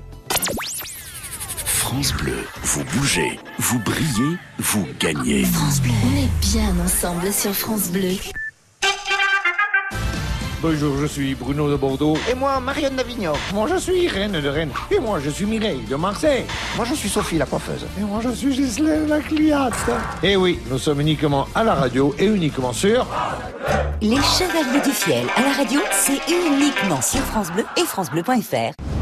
France 1.65 2.13
Bleu, 2.15 2.33
vous 2.63 2.83
bougez, 2.97 3.39
vous 3.59 3.79
brillez, 3.81 4.37
vous 4.59 4.87
gagnez. 4.99 5.45
France 5.45 5.81
Bleu. 5.83 5.93
On 6.05 6.17
est 6.25 6.51
bien 6.53 6.75
ensemble 6.85 7.31
sur 7.33 7.53
France 7.53 7.91
Bleu. 7.91 8.09
Bonjour, 10.67 10.97
je 10.97 11.05
suis 11.05 11.35
Bruno 11.35 11.71
de 11.71 11.77
Bordeaux. 11.77 12.17
Et 12.27 12.35
moi, 12.35 12.59
Marianne 12.59 12.97
d'Avignon. 12.97 13.35
Moi, 13.53 13.69
je 13.69 13.77
suis 13.77 14.09
Reine 14.09 14.41
de 14.41 14.49
Rennes. 14.49 14.73
Et 14.91 14.99
moi, 14.99 15.21
je 15.23 15.29
suis 15.29 15.45
Mireille 15.45 15.83
de 15.91 15.95
Marseille. 15.95 16.45
Moi, 16.75 16.87
je 16.89 16.95
suis 16.95 17.11
Sophie, 17.11 17.37
la 17.37 17.45
coiffeuse. 17.45 17.85
Et 17.99 18.01
moi, 18.01 18.21
je 18.25 18.31
suis 18.31 18.55
Gisèle 18.55 19.07
la 19.07 19.21
cliente. 19.21 19.75
Et 20.23 20.37
oui, 20.37 20.59
nous 20.71 20.79
sommes 20.79 21.03
uniquement 21.03 21.47
à 21.55 21.65
la 21.65 21.75
radio 21.75 22.15
et 22.19 22.25
uniquement 22.25 22.73
sur... 22.73 23.07
Les 24.01 24.17
Chevaliers 24.17 24.81
du 24.83 24.91
Fiel 24.91 25.27
à 25.37 25.43
la 25.43 25.53
radio, 25.53 25.81
c'est 25.93 26.21
uniquement 26.33 27.03
sur 27.03 27.21
France 27.21 27.53
Bleu 27.53 27.67
et 27.77 27.83
francebleu.fr. 27.83 28.94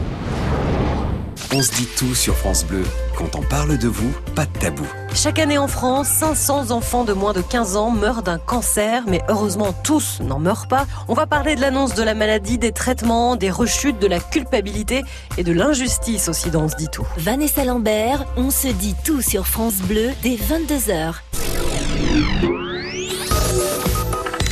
On 1.54 1.60
se 1.60 1.70
dit 1.72 1.86
tout 1.98 2.14
sur 2.14 2.34
France 2.34 2.64
Bleu. 2.64 2.82
Quand 3.14 3.36
on 3.36 3.42
parle 3.42 3.76
de 3.76 3.86
vous, 3.86 4.10
pas 4.34 4.46
de 4.46 4.58
tabou. 4.58 4.86
Chaque 5.14 5.38
année 5.38 5.58
en 5.58 5.68
France, 5.68 6.08
500 6.08 6.70
enfants 6.70 7.04
de 7.04 7.12
moins 7.12 7.34
de 7.34 7.42
15 7.42 7.76
ans 7.76 7.90
meurent 7.90 8.22
d'un 8.22 8.38
cancer, 8.38 9.02
mais 9.06 9.20
heureusement 9.28 9.74
tous 9.84 10.20
n'en 10.20 10.38
meurent 10.38 10.66
pas. 10.66 10.86
On 11.08 11.14
va 11.14 11.26
parler 11.26 11.54
de 11.54 11.60
l'annonce 11.60 11.94
de 11.94 12.02
la 12.02 12.14
maladie, 12.14 12.56
des 12.56 12.72
traitements, 12.72 13.36
des 13.36 13.50
rechutes, 13.50 13.98
de 13.98 14.06
la 14.06 14.18
culpabilité 14.18 15.04
et 15.36 15.44
de 15.44 15.52
l'injustice 15.52 16.30
aussi 16.30 16.48
dans 16.50 16.62
On 16.62 16.68
se 16.68 16.76
dit 16.76 16.88
tout. 16.88 17.06
Vanessa 17.18 17.66
Lambert, 17.66 18.24
on 18.38 18.50
se 18.50 18.68
dit 18.68 18.94
tout 19.04 19.20
sur 19.20 19.46
France 19.46 19.76
Bleu 19.82 20.08
dès 20.22 20.36
22h. 20.36 21.16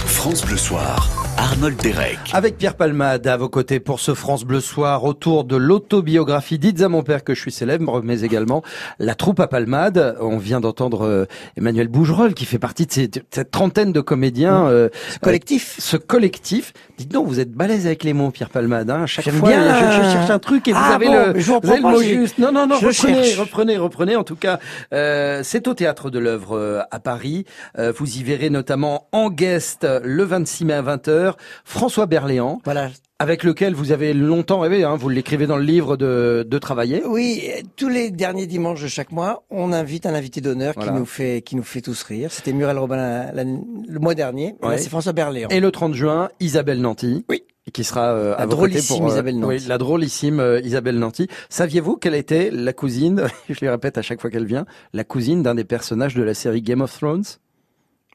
France 0.05 0.43
Bleu 0.43 0.59
Soir, 0.59 1.09
Arnold 1.51 1.77
Derek. 1.83 2.19
Avec 2.33 2.57
Pierre 2.59 2.77
Palmade 2.77 3.27
à 3.27 3.37
vos 3.37 3.49
côtés 3.49 3.81
pour 3.81 3.99
ce 3.99 4.15
France 4.15 4.45
Bleu 4.45 4.61
Soir 4.61 5.05
autour 5.05 5.45
de 5.45 5.57
l'autobiographie 5.57 6.59
Dites 6.59 6.81
à 6.83 6.89
mon 6.89 7.03
père 7.03 7.25
que 7.25 7.35
je 7.35 7.41
suis 7.41 7.51
célèbre, 7.51 8.03
mais 8.05 8.21
également 8.21 8.63
la 8.99 9.15
troupe 9.15 9.41
à 9.41 9.49
Palmade. 9.49 10.17
On 10.21 10.37
vient 10.39 10.61
d'entendre 10.61 11.05
euh, 11.07 11.25
Emmanuel 11.57 11.89
Bougerolles 11.89 12.35
qui 12.35 12.45
fait 12.45 12.59
partie 12.59 12.87
de, 12.87 12.93
ces- 12.93 13.09
de 13.09 13.23
cette 13.31 13.51
trentaine 13.51 13.93
de 13.93 14.01
comédiens. 14.01 14.67
euh, 14.69 14.89
Collectif. 15.23 15.77
ce 15.79 15.97
collectif. 15.97 16.73
Dites 16.99 17.11
donc, 17.11 17.27
vous 17.27 17.41
êtes 17.41 17.51
balèze 17.53 17.87
avec 17.87 18.05
les 18.05 18.13
mots, 18.13 18.31
Pierre 18.31 18.51
Palmade. 18.51 18.91
Hein. 18.91 19.07
Chaque 19.07 19.25
J'aime 19.25 19.37
fois, 19.37 19.49
bien. 19.49 19.75
je, 19.91 19.97
je 20.05 20.11
cherche 20.13 20.31
un 20.31 20.39
truc 20.39 20.69
et 20.69 20.73
vous 20.73 20.79
Ah 20.81 20.95
avez 20.95 21.07
bon, 21.07 21.13
le, 21.15 21.41
vous 21.41 21.55
avez 21.71 21.77
le 21.77 21.83
mot 21.83 22.01
juste. 22.03 22.39
Non, 22.39 22.53
non, 22.53 22.67
non, 22.67 22.77
je 22.81 22.87
reprenez, 22.87 23.25
cherche. 23.25 23.39
reprenez, 23.39 23.77
reprenez. 23.79 24.17
En 24.17 24.25
tout 24.25 24.37
cas, 24.37 24.61
euh, 24.93 25.41
c'est 25.43 25.67
au 25.67 25.75
Théâtre 25.75 26.11
de 26.11 26.19
l'œuvre 26.19 26.57
euh, 26.57 26.81
à 26.91 27.01
Paris. 27.01 27.45
Euh, 27.79 27.93
vous 27.97 28.19
y 28.19 28.23
verrez 28.23 28.51
notamment 28.51 29.09
en 29.13 29.31
guest 29.31 29.87
le 30.05 30.23
26 30.25 30.65
mai 30.67 30.75
à 30.75 30.83
20h 30.83 31.33
François 31.65 32.07
Berléand, 32.07 32.61
Voilà. 32.65 32.91
avec 33.19 33.43
lequel 33.45 33.75
vous 33.75 33.93
avez 33.93 34.13
longtemps 34.15 34.61
rêvé. 34.61 34.85
Hein, 34.85 34.97
vous 34.97 35.09
l'écrivez 35.09 35.47
dans 35.47 35.57
le 35.57 35.63
livre 35.65 35.97
de, 35.97 36.47
de 36.49 36.59
travailler. 36.59 37.03
Oui, 37.07 37.43
tous 37.77 37.89
les 37.89 38.11
derniers 38.11 38.47
dimanches 38.47 38.83
de 38.83 38.89
chaque 38.89 39.13
mois, 39.13 39.43
on 39.51 39.73
invite 39.73 40.07
un 40.07 40.15
invité 40.15 40.41
d'honneur 40.41 40.75
Voilà. 40.77 40.93
qui 40.93 40.99
nous 40.99 41.07
fait 41.07 41.43
qui 41.43 41.57
nous 41.57 41.63
fait 41.63 41.81
tous 41.81 42.03
rire. 42.03 42.31
C'était 42.33 42.53
Muriel 42.53 42.79
Robin 42.79 42.97
la- 42.97 43.33
la- 43.33 43.45
le 43.45 43.99
mois 43.99 44.15
dernier. 44.15 44.55
Ouais. 44.63 44.79
c'est 44.79 44.89
François 44.91 45.13
Berléand. 45.13 45.49
Et 45.51 45.61
le 45.61 45.71
30 45.71 45.95
juin, 45.95 46.29
Isabelle 46.41 46.81
Nanty. 46.81 47.25
Oui. 47.29 47.45
Qui 47.75 47.85
sera 47.85 48.15
euh, 48.15 48.35
à 48.35 48.39
La 48.39 48.45
côtés 48.47 48.57
drôlissime 48.57 48.97
pour, 48.97 49.07
euh, 49.07 49.11
Isabelle 49.13 49.39
Nanty. 49.39 49.55
Oui, 49.63 49.69
la 49.69 49.79
drôlissime 49.79 50.41
euh, 50.41 50.61
Isabelle 50.65 50.99
Nanty. 50.99 51.29
Saviez-vous 51.51 51.97
qu'elle 51.99 52.17
était 52.17 52.51
la 52.51 52.73
cousine, 52.73 53.27
je 53.49 53.65
le 53.65 53.71
répète 53.71 53.97
à 53.97 54.03
chaque 54.03 54.21
fois 54.21 54.29
qu'elle 54.31 54.47
vient, 54.47 54.65
la 54.93 55.05
cousine 55.05 55.43
d'un 55.45 55.55
des 55.55 55.63
personnages 55.65 56.15
de 56.17 56.23
la 56.23 56.35
série 56.35 56.63
Game 56.63 56.81
of 56.81 56.93
Thrones? 56.99 57.23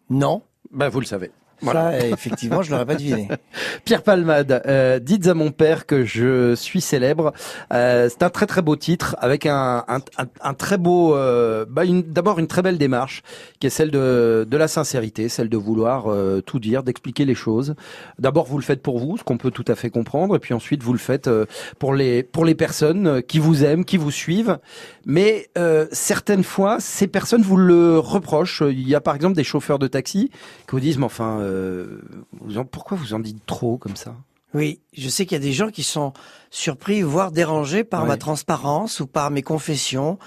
Non. 0.09 0.41
Ben 0.71 0.89
vous 0.89 0.99
le 0.99 1.05
savez. 1.05 1.31
Ça, 1.63 1.89
euh, 1.89 2.11
effectivement, 2.11 2.61
je 2.61 2.71
l'aurais 2.71 2.85
pas 2.85 2.95
deviné. 2.95 3.27
Pierre 3.85 4.03
Palmade, 4.03 4.61
euh, 4.65 4.99
dites 4.99 5.27
à 5.27 5.33
mon 5.33 5.51
père 5.51 5.85
que 5.85 6.03
je 6.05 6.55
suis 6.55 6.81
célèbre. 6.81 7.33
Euh, 7.73 8.09
c'est 8.09 8.23
un 8.23 8.29
très 8.29 8.45
très 8.45 8.61
beau 8.61 8.75
titre 8.75 9.15
avec 9.19 9.45
un, 9.45 9.83
un, 9.87 9.99
un, 10.17 10.25
un 10.41 10.53
très 10.53 10.77
beau, 10.77 11.15
euh, 11.15 11.65
bah 11.67 11.83
d'abord 12.07 12.39
une 12.39 12.47
très 12.47 12.61
belle 12.61 12.77
démarche 12.77 13.23
qui 13.59 13.67
est 13.67 13.69
celle 13.71 13.91
de, 13.91 14.47
de 14.49 14.57
la 14.57 14.67
sincérité, 14.67 15.29
celle 15.29 15.49
de 15.49 15.57
vouloir 15.57 16.07
euh, 16.07 16.41
tout 16.41 16.59
dire, 16.59 16.83
d'expliquer 16.83 17.25
les 17.25 17.35
choses. 17.35 17.75
D'abord 18.19 18.45
vous 18.45 18.57
le 18.57 18.63
faites 18.63 18.81
pour 18.81 18.99
vous, 18.99 19.17
ce 19.17 19.23
qu'on 19.23 19.37
peut 19.37 19.51
tout 19.51 19.65
à 19.67 19.75
fait 19.75 19.89
comprendre, 19.89 20.35
et 20.35 20.39
puis 20.39 20.53
ensuite 20.53 20.83
vous 20.83 20.93
le 20.93 20.99
faites 20.99 21.27
euh, 21.27 21.45
pour 21.79 21.93
les 21.93 22.23
pour 22.23 22.45
les 22.45 22.55
personnes 22.55 23.07
euh, 23.07 23.21
qui 23.21 23.39
vous 23.39 23.63
aiment, 23.63 23.85
qui 23.85 23.97
vous 23.97 24.11
suivent. 24.11 24.57
Mais 25.05 25.47
euh, 25.57 25.87
certaines 25.91 26.43
fois, 26.43 26.77
ces 26.79 27.07
personnes 27.07 27.41
vous 27.41 27.57
le 27.57 27.99
reprochent. 27.99 28.63
Il 28.67 28.87
y 28.87 28.95
a 28.95 29.01
par 29.01 29.15
exemple 29.15 29.35
des 29.35 29.43
chauffeurs 29.43 29.79
de 29.79 29.87
taxi 29.87 30.29
qui 30.31 30.71
vous 30.71 30.79
disent, 30.79 30.97
mais 30.97 31.05
enfin, 31.05 31.39
euh, 31.45 32.01
vous 32.41 32.57
en- 32.57 32.65
pourquoi 32.65 32.97
vous 32.97 33.13
en 33.13 33.19
dites 33.19 33.45
trop 33.45 33.77
comme 33.77 33.95
ça? 33.95 34.15
Oui, 34.53 34.79
je 34.93 35.09
sais 35.09 35.25
qu'il 35.25 35.35
y 35.37 35.41
a 35.41 35.43
des 35.43 35.51
gens 35.53 35.69
qui 35.69 35.83
sont 35.83 36.13
surpris, 36.49 37.01
voire 37.01 37.31
dérangés 37.31 37.83
par 37.83 38.01
Ouais. 38.03 38.07
ma 38.07 38.17
transparence 38.17 38.99
ou 39.01 39.07
par 39.07 39.29
mes 39.31 39.41
confessions, 39.41 40.17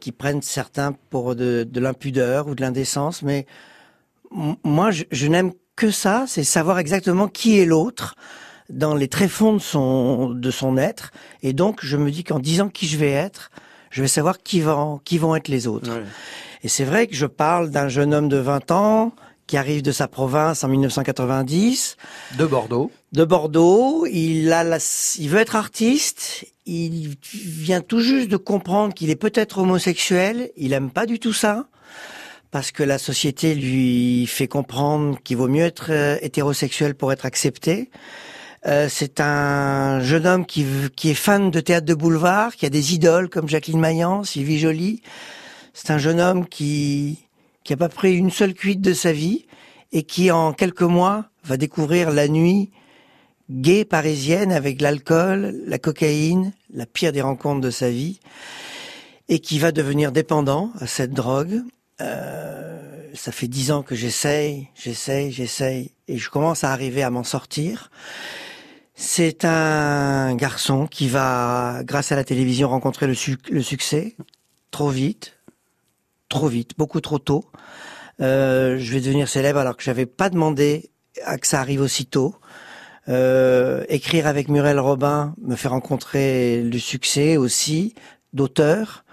qui 0.00 0.12
prennent 0.12 0.42
certains 0.42 0.92
pour 1.10 1.34
de, 1.36 1.64
de 1.64 1.80
l'impudeur 1.80 2.48
ou 2.48 2.54
de 2.54 2.60
l'indécence, 2.60 3.22
mais 3.22 3.46
moi, 4.64 4.90
je, 4.90 5.04
je 5.10 5.26
n'aime 5.26 5.52
que 5.76 5.90
ça, 5.90 6.24
c'est 6.26 6.44
savoir 6.44 6.78
exactement 6.78 7.28
qui 7.28 7.58
est 7.58 7.64
l'autre 7.66 8.14
dans 8.70 8.94
les 8.94 9.08
tréfonds 9.08 9.54
de 9.54 9.58
son, 9.60 10.30
de 10.30 10.50
son 10.50 10.76
être, 10.76 11.12
et 11.42 11.52
donc 11.52 11.80
je 11.84 11.96
me 11.96 12.10
dis 12.10 12.24
qu'en 12.24 12.38
disant 12.38 12.68
qui 12.68 12.86
je 12.86 12.96
vais 12.96 13.10
être, 13.10 13.50
je 13.90 14.00
vais 14.02 14.08
savoir 14.08 14.38
qui 14.38 14.60
vont, 14.60 14.98
qui 15.04 15.18
vont 15.18 15.36
être 15.36 15.48
les 15.48 15.66
autres. 15.66 15.90
Et 16.62 16.68
c'est 16.68 16.84
vrai 16.84 17.06
que 17.06 17.14
je 17.14 17.26
parle 17.26 17.70
d'un 17.70 17.88
jeune 17.88 18.14
homme 18.14 18.28
de 18.28 18.38
20 18.38 18.70
ans 18.70 19.12
qui 19.52 19.58
arrive 19.58 19.82
de 19.82 19.92
sa 19.92 20.08
province 20.08 20.64
en 20.64 20.68
1990. 20.68 21.98
De 22.38 22.46
Bordeaux. 22.46 22.90
De 23.12 23.22
Bordeaux. 23.22 24.06
Il 24.06 24.50
a 24.50 24.64
la, 24.64 24.78
il 25.18 25.28
veut 25.28 25.40
être 25.40 25.56
artiste. 25.56 26.46
Il 26.64 27.18
vient 27.34 27.82
tout 27.82 28.00
juste 28.00 28.30
de 28.30 28.38
comprendre 28.38 28.94
qu'il 28.94 29.10
est 29.10 29.14
peut-être 29.14 29.58
homosexuel. 29.58 30.52
Il 30.56 30.72
aime 30.72 30.90
pas 30.90 31.04
du 31.04 31.18
tout 31.18 31.34
ça. 31.34 31.66
Parce 32.50 32.72
que 32.72 32.82
la 32.82 32.96
société 32.96 33.54
lui 33.54 34.26
fait 34.26 34.48
comprendre 34.48 35.18
qu'il 35.22 35.36
vaut 35.36 35.48
mieux 35.48 35.64
être 35.64 35.88
euh, 35.90 36.16
hétérosexuel 36.22 36.94
pour 36.94 37.12
être 37.12 37.26
accepté. 37.26 37.90
Euh, 38.64 38.88
c'est 38.88 39.20
un 39.20 40.00
jeune 40.00 40.26
homme 40.26 40.46
qui, 40.46 40.64
qui 40.96 41.10
est 41.10 41.14
fan 41.14 41.50
de 41.50 41.60
théâtre 41.60 41.84
de 41.84 41.92
boulevard, 41.92 42.56
qui 42.56 42.64
a 42.64 42.70
des 42.70 42.94
idoles 42.94 43.28
comme 43.28 43.50
Jacqueline 43.50 43.80
Maillan, 43.80 44.24
Sylvie 44.24 44.58
Joly. 44.58 45.02
C'est 45.74 45.90
un 45.90 45.98
jeune 45.98 46.20
homme 46.20 46.46
qui 46.46 47.26
qui 47.64 47.72
a 47.72 47.76
pas 47.76 47.88
pris 47.88 48.16
une 48.16 48.30
seule 48.30 48.54
cuite 48.54 48.80
de 48.80 48.94
sa 48.94 49.12
vie 49.12 49.46
et 49.92 50.02
qui 50.02 50.30
en 50.30 50.52
quelques 50.52 50.82
mois 50.82 51.26
va 51.44 51.56
découvrir 51.56 52.10
la 52.10 52.28
nuit 52.28 52.70
gay 53.50 53.84
parisienne 53.84 54.52
avec 54.52 54.80
l'alcool, 54.80 55.62
la 55.66 55.78
cocaïne, 55.78 56.52
la 56.72 56.86
pire 56.86 57.12
des 57.12 57.20
rencontres 57.20 57.60
de 57.60 57.70
sa 57.70 57.90
vie 57.90 58.20
et 59.28 59.38
qui 59.38 59.58
va 59.58 59.72
devenir 59.72 60.12
dépendant 60.12 60.72
à 60.80 60.86
cette 60.86 61.12
drogue. 61.12 61.62
Euh, 62.00 63.10
ça 63.14 63.32
fait 63.32 63.48
dix 63.48 63.70
ans 63.70 63.82
que 63.82 63.94
j'essaye, 63.94 64.68
j'essaye, 64.74 65.30
j'essaye 65.30 65.92
et 66.08 66.18
je 66.18 66.30
commence 66.30 66.64
à 66.64 66.72
arriver 66.72 67.02
à 67.02 67.10
m'en 67.10 67.24
sortir. 67.24 67.90
C'est 68.94 69.44
un 69.44 70.34
garçon 70.34 70.86
qui 70.86 71.08
va, 71.08 71.82
grâce 71.84 72.12
à 72.12 72.16
la 72.16 72.24
télévision, 72.24 72.68
rencontrer 72.68 73.06
le, 73.06 73.14
le 73.50 73.62
succès 73.62 74.16
trop 74.70 74.88
vite, 74.88 75.36
trop 76.32 76.48
vite, 76.48 76.72
beaucoup 76.78 77.00
trop 77.00 77.18
tôt. 77.18 77.44
Euh, 78.20 78.76
je 78.78 78.92
vais 78.92 79.00
devenir 79.00 79.28
célèbre 79.28 79.60
alors 79.60 79.76
que 79.76 79.82
j'avais 79.82 80.06
pas 80.06 80.30
demandé 80.30 80.90
à 81.24 81.38
que 81.38 81.46
ça 81.46 81.60
arrive 81.60 81.80
aussitôt. 81.80 82.34
Euh, 83.08 83.84
écrire 83.88 84.26
avec 84.26 84.48
Muriel 84.48 84.78
Robin 84.78 85.34
me 85.42 85.56
fait 85.56 85.68
rencontrer 85.68 86.62
le 86.62 86.78
succès 86.78 87.36
aussi 87.36 87.94
d'auteur. 88.32 89.04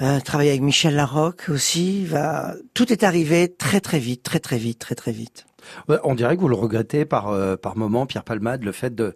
Euh, 0.00 0.18
travailler 0.20 0.50
avec 0.50 0.62
Michel 0.62 0.96
Larocque 0.96 1.46
aussi. 1.48 2.04
Va... 2.04 2.54
Tout 2.72 2.92
est 2.92 3.02
arrivé 3.02 3.54
très 3.54 3.80
très 3.80 3.98
vite, 3.98 4.22
très 4.22 4.40
très 4.40 4.58
vite, 4.58 4.78
très 4.78 4.94
très 4.94 5.12
vite. 5.12 5.46
On 6.04 6.14
dirait 6.14 6.36
que 6.36 6.40
vous 6.40 6.48
le 6.48 6.56
regrettez 6.56 7.04
par 7.04 7.28
euh, 7.28 7.56
par 7.56 7.76
moment, 7.76 8.06
Pierre 8.06 8.24
Palmade, 8.24 8.64
le 8.64 8.72
fait 8.72 8.94
de. 8.94 9.14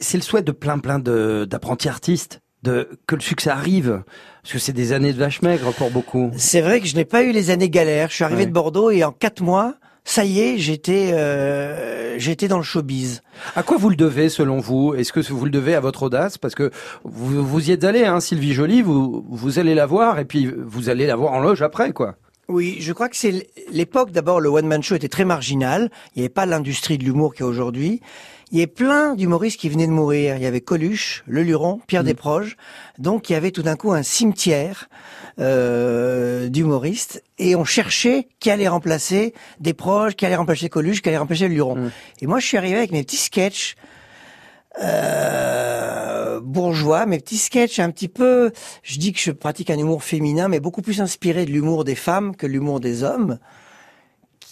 C'est 0.00 0.18
le 0.18 0.22
souhait 0.22 0.42
de 0.42 0.52
plein 0.52 0.78
plein 0.78 0.98
d'apprentis 0.98 1.88
artistes, 1.88 2.40
de 2.62 2.88
que 3.06 3.14
le 3.14 3.20
succès 3.20 3.50
arrive, 3.50 4.02
parce 4.42 4.52
que 4.54 4.58
c'est 4.58 4.72
des 4.72 4.92
années 4.92 5.12
de 5.12 5.18
vache 5.18 5.42
maigre 5.42 5.72
pour 5.72 5.90
beaucoup. 5.90 6.30
C'est 6.36 6.60
vrai 6.60 6.80
que 6.80 6.86
je 6.86 6.94
n'ai 6.96 7.04
pas 7.04 7.22
eu 7.22 7.32
les 7.32 7.50
années 7.50 7.70
galères. 7.70 8.08
Je 8.10 8.14
suis 8.16 8.24
arrivé 8.24 8.40
Ouais. 8.40 8.46
de 8.46 8.52
Bordeaux 8.52 8.90
et 8.90 9.02
en 9.04 9.12
quatre 9.12 9.42
mois, 9.42 9.74
ça 10.04 10.24
y 10.24 10.40
est, 10.40 10.58
j'étais 10.58 11.10
euh, 11.12 12.18
j'étais 12.18 12.48
dans 12.48 12.56
le 12.58 12.62
showbiz. 12.62 13.22
À 13.56 13.62
quoi 13.62 13.76
vous 13.76 13.90
le 13.90 13.96
devez 13.96 14.28
selon 14.28 14.58
vous? 14.58 14.94
Est-ce 14.94 15.12
que 15.12 15.20
vous 15.32 15.44
le 15.44 15.50
devez 15.50 15.74
à 15.74 15.80
votre 15.80 16.02
audace? 16.04 16.36
Parce 16.38 16.54
que 16.54 16.70
vous, 17.04 17.44
vous 17.46 17.68
y 17.68 17.72
êtes 17.72 17.84
allé, 17.84 18.04
hein, 18.04 18.20
Sylvie 18.20 18.52
Joly, 18.52 18.82
vous, 18.82 19.24
vous 19.28 19.58
allez 19.58 19.74
la 19.74 19.86
voir 19.86 20.18
et 20.18 20.24
puis 20.24 20.46
vous 20.46 20.88
allez 20.88 21.06
la 21.06 21.16
voir 21.16 21.32
en 21.32 21.40
loge 21.40 21.62
après, 21.62 21.92
quoi. 21.92 22.16
Oui, 22.48 22.78
je 22.80 22.92
crois 22.92 23.08
que 23.08 23.16
c'est 23.16 23.46
l'époque. 23.70 24.10
D'abord, 24.10 24.40
le 24.40 24.48
one-man 24.48 24.82
show 24.82 24.96
était 24.96 25.08
très 25.08 25.24
marginal. 25.24 25.88
Il 26.16 26.18
n'y 26.18 26.22
avait 26.24 26.30
pas 26.34 26.46
l'industrie 26.46 26.98
de 26.98 27.04
l'humour 27.04 27.32
qu'il 27.32 27.44
y 27.44 27.46
a 27.46 27.48
aujourd'hui. 27.48 28.00
Il 28.50 28.58
y 28.58 28.62
avait 28.62 28.66
plein 28.66 29.14
d'humoristes 29.14 29.60
qui 29.60 29.68
venaient 29.68 29.86
de 29.86 29.92
mourir. 29.92 30.36
Il 30.36 30.42
y 30.42 30.46
avait 30.46 30.60
Coluche, 30.60 31.22
Le 31.28 31.42
Luron, 31.42 31.80
Pierre 31.86 32.02
Desproges. 32.02 32.56
Donc, 32.98 33.30
il 33.30 33.34
y 33.34 33.36
avait 33.36 33.52
tout 33.52 33.62
d'un 33.62 33.76
coup 33.76 33.92
un 33.92 34.02
cimetière 34.02 34.88
euh, 35.38 36.48
d'humoristes. 36.48 37.22
Et 37.38 37.54
on 37.54 37.64
cherchait 37.64 38.26
qui 38.40 38.50
allait 38.50 38.66
remplacer 38.66 39.34
Desproges, 39.60 40.16
qui 40.16 40.26
allait 40.26 40.34
remplacer 40.34 40.68
Coluche, 40.68 41.00
qui 41.00 41.08
allait 41.08 41.18
remplacer 41.18 41.46
Le 41.46 41.54
Luron. 41.54 41.90
Et 42.20 42.26
moi, 42.26 42.40
je 42.40 42.46
suis 42.46 42.56
arrivé 42.56 42.76
avec 42.76 42.90
mes 42.90 43.04
petits 43.04 43.16
sketchs 43.16 43.76
euh, 44.82 46.40
bourgeois, 46.40 47.06
mes 47.06 47.18
petits 47.18 47.38
sketchs 47.38 47.78
un 47.78 47.90
petit 47.90 48.08
peu. 48.08 48.50
Je 48.82 48.98
dis 48.98 49.12
que 49.12 49.20
je 49.20 49.30
pratique 49.30 49.70
un 49.70 49.78
humour 49.78 50.02
féminin, 50.02 50.48
mais 50.48 50.58
beaucoup 50.58 50.82
plus 50.82 51.00
inspiré 51.00 51.44
de 51.44 51.50
l'humour 51.50 51.84
des 51.84 51.94
femmes 51.94 52.34
que 52.34 52.46
l'humour 52.46 52.80
des 52.80 53.04
hommes, 53.04 53.38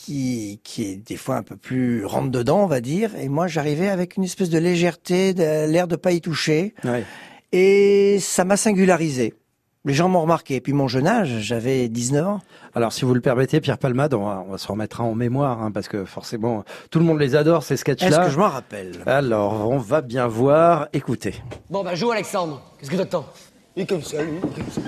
qui 0.09 0.61
qui 0.64 0.85
est 0.85 0.97
des 0.97 1.16
fois 1.16 1.37
un 1.37 1.42
peu 1.42 1.57
plus 1.57 2.05
rentre 2.07 2.31
dedans, 2.31 2.62
on 2.62 2.66
va 2.66 2.81
dire. 2.81 3.11
Et 3.16 3.29
moi, 3.29 3.47
j'arrivais 3.47 3.88
avec 3.88 4.16
une 4.16 4.25
espèce 4.25 4.49
de 4.49 4.59
légèreté, 4.59 5.35
de 5.35 5.66
l'air 5.71 5.87
de 5.87 5.97
pas 5.97 6.12
y 6.12 6.21
toucher, 6.23 6.75
Ouais. 6.85 7.05
et 7.53 8.18
ça 8.21 8.44
m'a 8.47 8.57
singularisé. 8.57 9.35
Les 9.85 9.92
gens 9.94 10.09
m'ont 10.09 10.23
remarqué. 10.23 10.57
Et 10.57 10.61
puis 10.61 10.73
mon 10.73 10.88
jeune 10.88 11.07
âge, 11.07 11.38
j'avais 11.40 11.88
19 11.88 12.27
ans. 12.27 12.40
Alors, 12.75 12.92
si 12.92 13.05
vous 13.05 13.12
le 13.14 13.21
permettez, 13.21 13.61
Pierre 13.61 13.79
Palmade, 13.79 14.12
on 14.14 14.25
va, 14.25 14.44
on 14.47 14.53
va 14.53 14.59
se 14.59 14.66
remettre 14.66 15.01
en 15.03 15.14
mémoire, 15.14 15.62
hein, 15.62 15.71
parce 15.71 15.88
que 15.88 16.05
forcément, 16.05 16.64
tout 16.90 16.99
le 16.99 17.05
monde 17.05 17.18
les 17.21 17.37
adore, 17.37 17.62
ces 17.62 17.77
sketchs-là. 17.77 18.09
Est-ce 18.09 18.18
que 18.27 18.31
je 18.31 18.38
m'en 18.38 18.49
rappelle? 18.49 18.92
Alors, 19.07 19.68
on 19.71 19.79
va 19.79 20.01
bien 20.03 20.27
voir. 20.27 20.88
Écoutez. 20.92 21.35
Bon, 21.71 21.85
bah, 21.85 21.94
joue 21.94 22.11
Alexandre. 22.11 22.61
Qu'est-ce 22.79 22.90
que 22.90 22.97
t'attends? 22.97 23.27
Il 23.77 23.83
est 23.83 23.87
comme 23.87 24.03
ça, 24.03 24.23
lui. 24.23 24.40
comme 24.40 24.51
ça. 24.73 24.81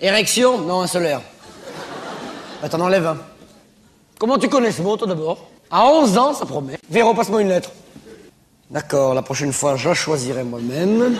Érection? 0.00 0.58
Non, 0.60 0.82
un 0.82 0.86
solaire. 0.86 1.20
Bah, 2.62 2.68
t'en 2.68 2.80
enlèves 2.80 3.06
un. 3.06 3.18
Comment 4.18 4.36
tu 4.36 4.48
connais 4.48 4.72
ce 4.72 4.82
mot, 4.82 4.96
toi, 4.96 5.06
d'abord 5.06 5.48
À 5.70 5.86
11 5.86 6.18
ans, 6.18 6.34
ça 6.34 6.44
promet. 6.44 6.78
Véro, 6.90 7.14
passe-moi 7.14 7.40
une 7.42 7.48
lettre. 7.48 7.70
D'accord, 8.70 9.14
la 9.14 9.22
prochaine 9.22 9.52
fois, 9.52 9.76
je 9.76 9.94
choisirai 9.94 10.42
moi-même. 10.42 11.16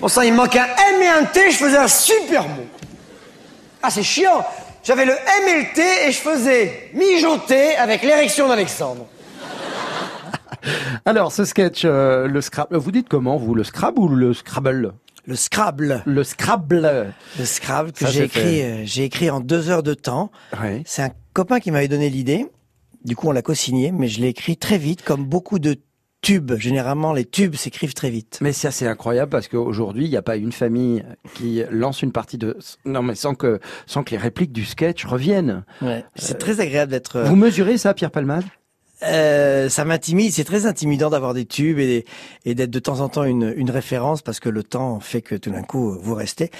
Bon, 0.00 0.08
ça, 0.08 0.24
il 0.24 0.32
me 0.32 0.38
manque 0.38 0.56
un 0.56 0.66
M 0.66 1.02
et 1.02 1.08
un 1.08 1.24
T, 1.24 1.52
je 1.52 1.56
faisais 1.56 1.76
un 1.76 1.86
super 1.86 2.42
mot. 2.48 2.66
Ah, 3.82 3.90
c'est 3.90 4.02
chiant. 4.02 4.44
J'avais 4.82 5.04
le 5.04 5.12
M 5.12 5.48
et 5.48 5.60
le 5.60 5.74
T 5.74 5.82
et 6.08 6.10
je 6.12 6.18
faisais 6.18 6.90
mijoter 6.94 7.76
avec 7.76 8.02
l'érection 8.02 8.48
d'Alexandre. 8.48 9.06
Alors, 11.06 11.30
ce 11.30 11.44
sketch, 11.44 11.82
euh, 11.84 12.26
le 12.26 12.40
Scrabble, 12.40 12.76
vous 12.76 12.90
dites 12.90 13.08
comment, 13.08 13.36
vous 13.36 13.54
Le 13.54 13.62
Scrabble 13.62 14.00
ou 14.00 14.08
le 14.08 14.34
Scrabble? 14.34 14.92
Le 15.24 15.36
Scrabble. 15.36 16.02
Le 16.04 16.24
Scrabble. 16.24 17.12
Le 17.38 17.44
Scrabble 17.44 17.92
que 17.92 18.06
j'ai 18.06 18.24
écrit, 18.24 18.62
euh, 18.62 18.82
j'ai 18.84 19.04
écrit 19.04 19.30
en 19.30 19.40
deux 19.40 19.70
heures 19.70 19.82
de 19.84 19.94
temps. 19.94 20.30
C'est 20.84 21.02
un 21.02 21.10
copain 21.32 21.60
qui 21.60 21.70
m'avait 21.70 21.88
donné 21.88 22.10
l'idée. 22.10 22.46
Du 23.04 23.16
coup, 23.16 23.28
on 23.28 23.32
l'a 23.32 23.42
co-signé, 23.42 23.92
mais 23.92 24.08
je 24.08 24.20
l'ai 24.20 24.28
écrit 24.28 24.56
très 24.56 24.78
vite, 24.78 25.02
comme 25.02 25.24
beaucoup 25.24 25.58
de 25.58 25.76
tubes. 26.22 26.52
Généralement, 26.56 27.12
les 27.12 27.24
tubes 27.24 27.56
s'écrivent 27.56 27.94
très 27.94 28.10
vite. 28.10 28.38
Mais 28.40 28.52
c'est 28.52 28.68
assez 28.68 28.86
incroyable 28.86 29.30
parce 29.30 29.48
qu'aujourd'hui, 29.48 30.04
il 30.04 30.10
n'y 30.10 30.16
a 30.16 30.22
pas 30.22 30.36
une 30.36 30.52
famille 30.52 31.04
qui 31.34 31.62
lance 31.70 32.02
une 32.02 32.12
partie 32.12 32.38
de... 32.38 32.56
Non, 32.84 33.02
mais 33.02 33.16
sans 33.16 33.34
que, 33.34 33.58
sans 33.86 34.04
que 34.04 34.12
les 34.12 34.18
répliques 34.18 34.52
du 34.52 34.64
sketch 34.64 35.04
reviennent. 35.04 35.64
C'est 36.14 36.38
très 36.38 36.60
agréable 36.60 36.92
d'être. 36.92 37.16
euh, 37.16 37.24
Vous 37.24 37.34
mesurez 37.36 37.76
ça, 37.78 37.92
Pierre 37.94 38.12
Palmade? 38.12 38.44
Euh, 39.04 39.68
ça 39.68 39.84
m'intimide, 39.84 40.32
c'est 40.32 40.44
très 40.44 40.66
intimidant 40.66 41.10
d'avoir 41.10 41.34
des 41.34 41.44
tubes 41.44 41.78
et, 41.78 42.04
d'être 42.44 42.70
de 42.70 42.78
temps 42.78 43.00
en 43.00 43.08
temps 43.08 43.24
une, 43.24 43.52
une 43.56 43.70
référence 43.70 44.22
parce 44.22 44.38
que 44.40 44.48
le 44.48 44.62
temps 44.62 45.00
fait 45.00 45.22
que 45.22 45.34
tout 45.34 45.50
d'un 45.50 45.62
coup 45.62 45.98
vous 46.00 46.14
restez. 46.14 46.50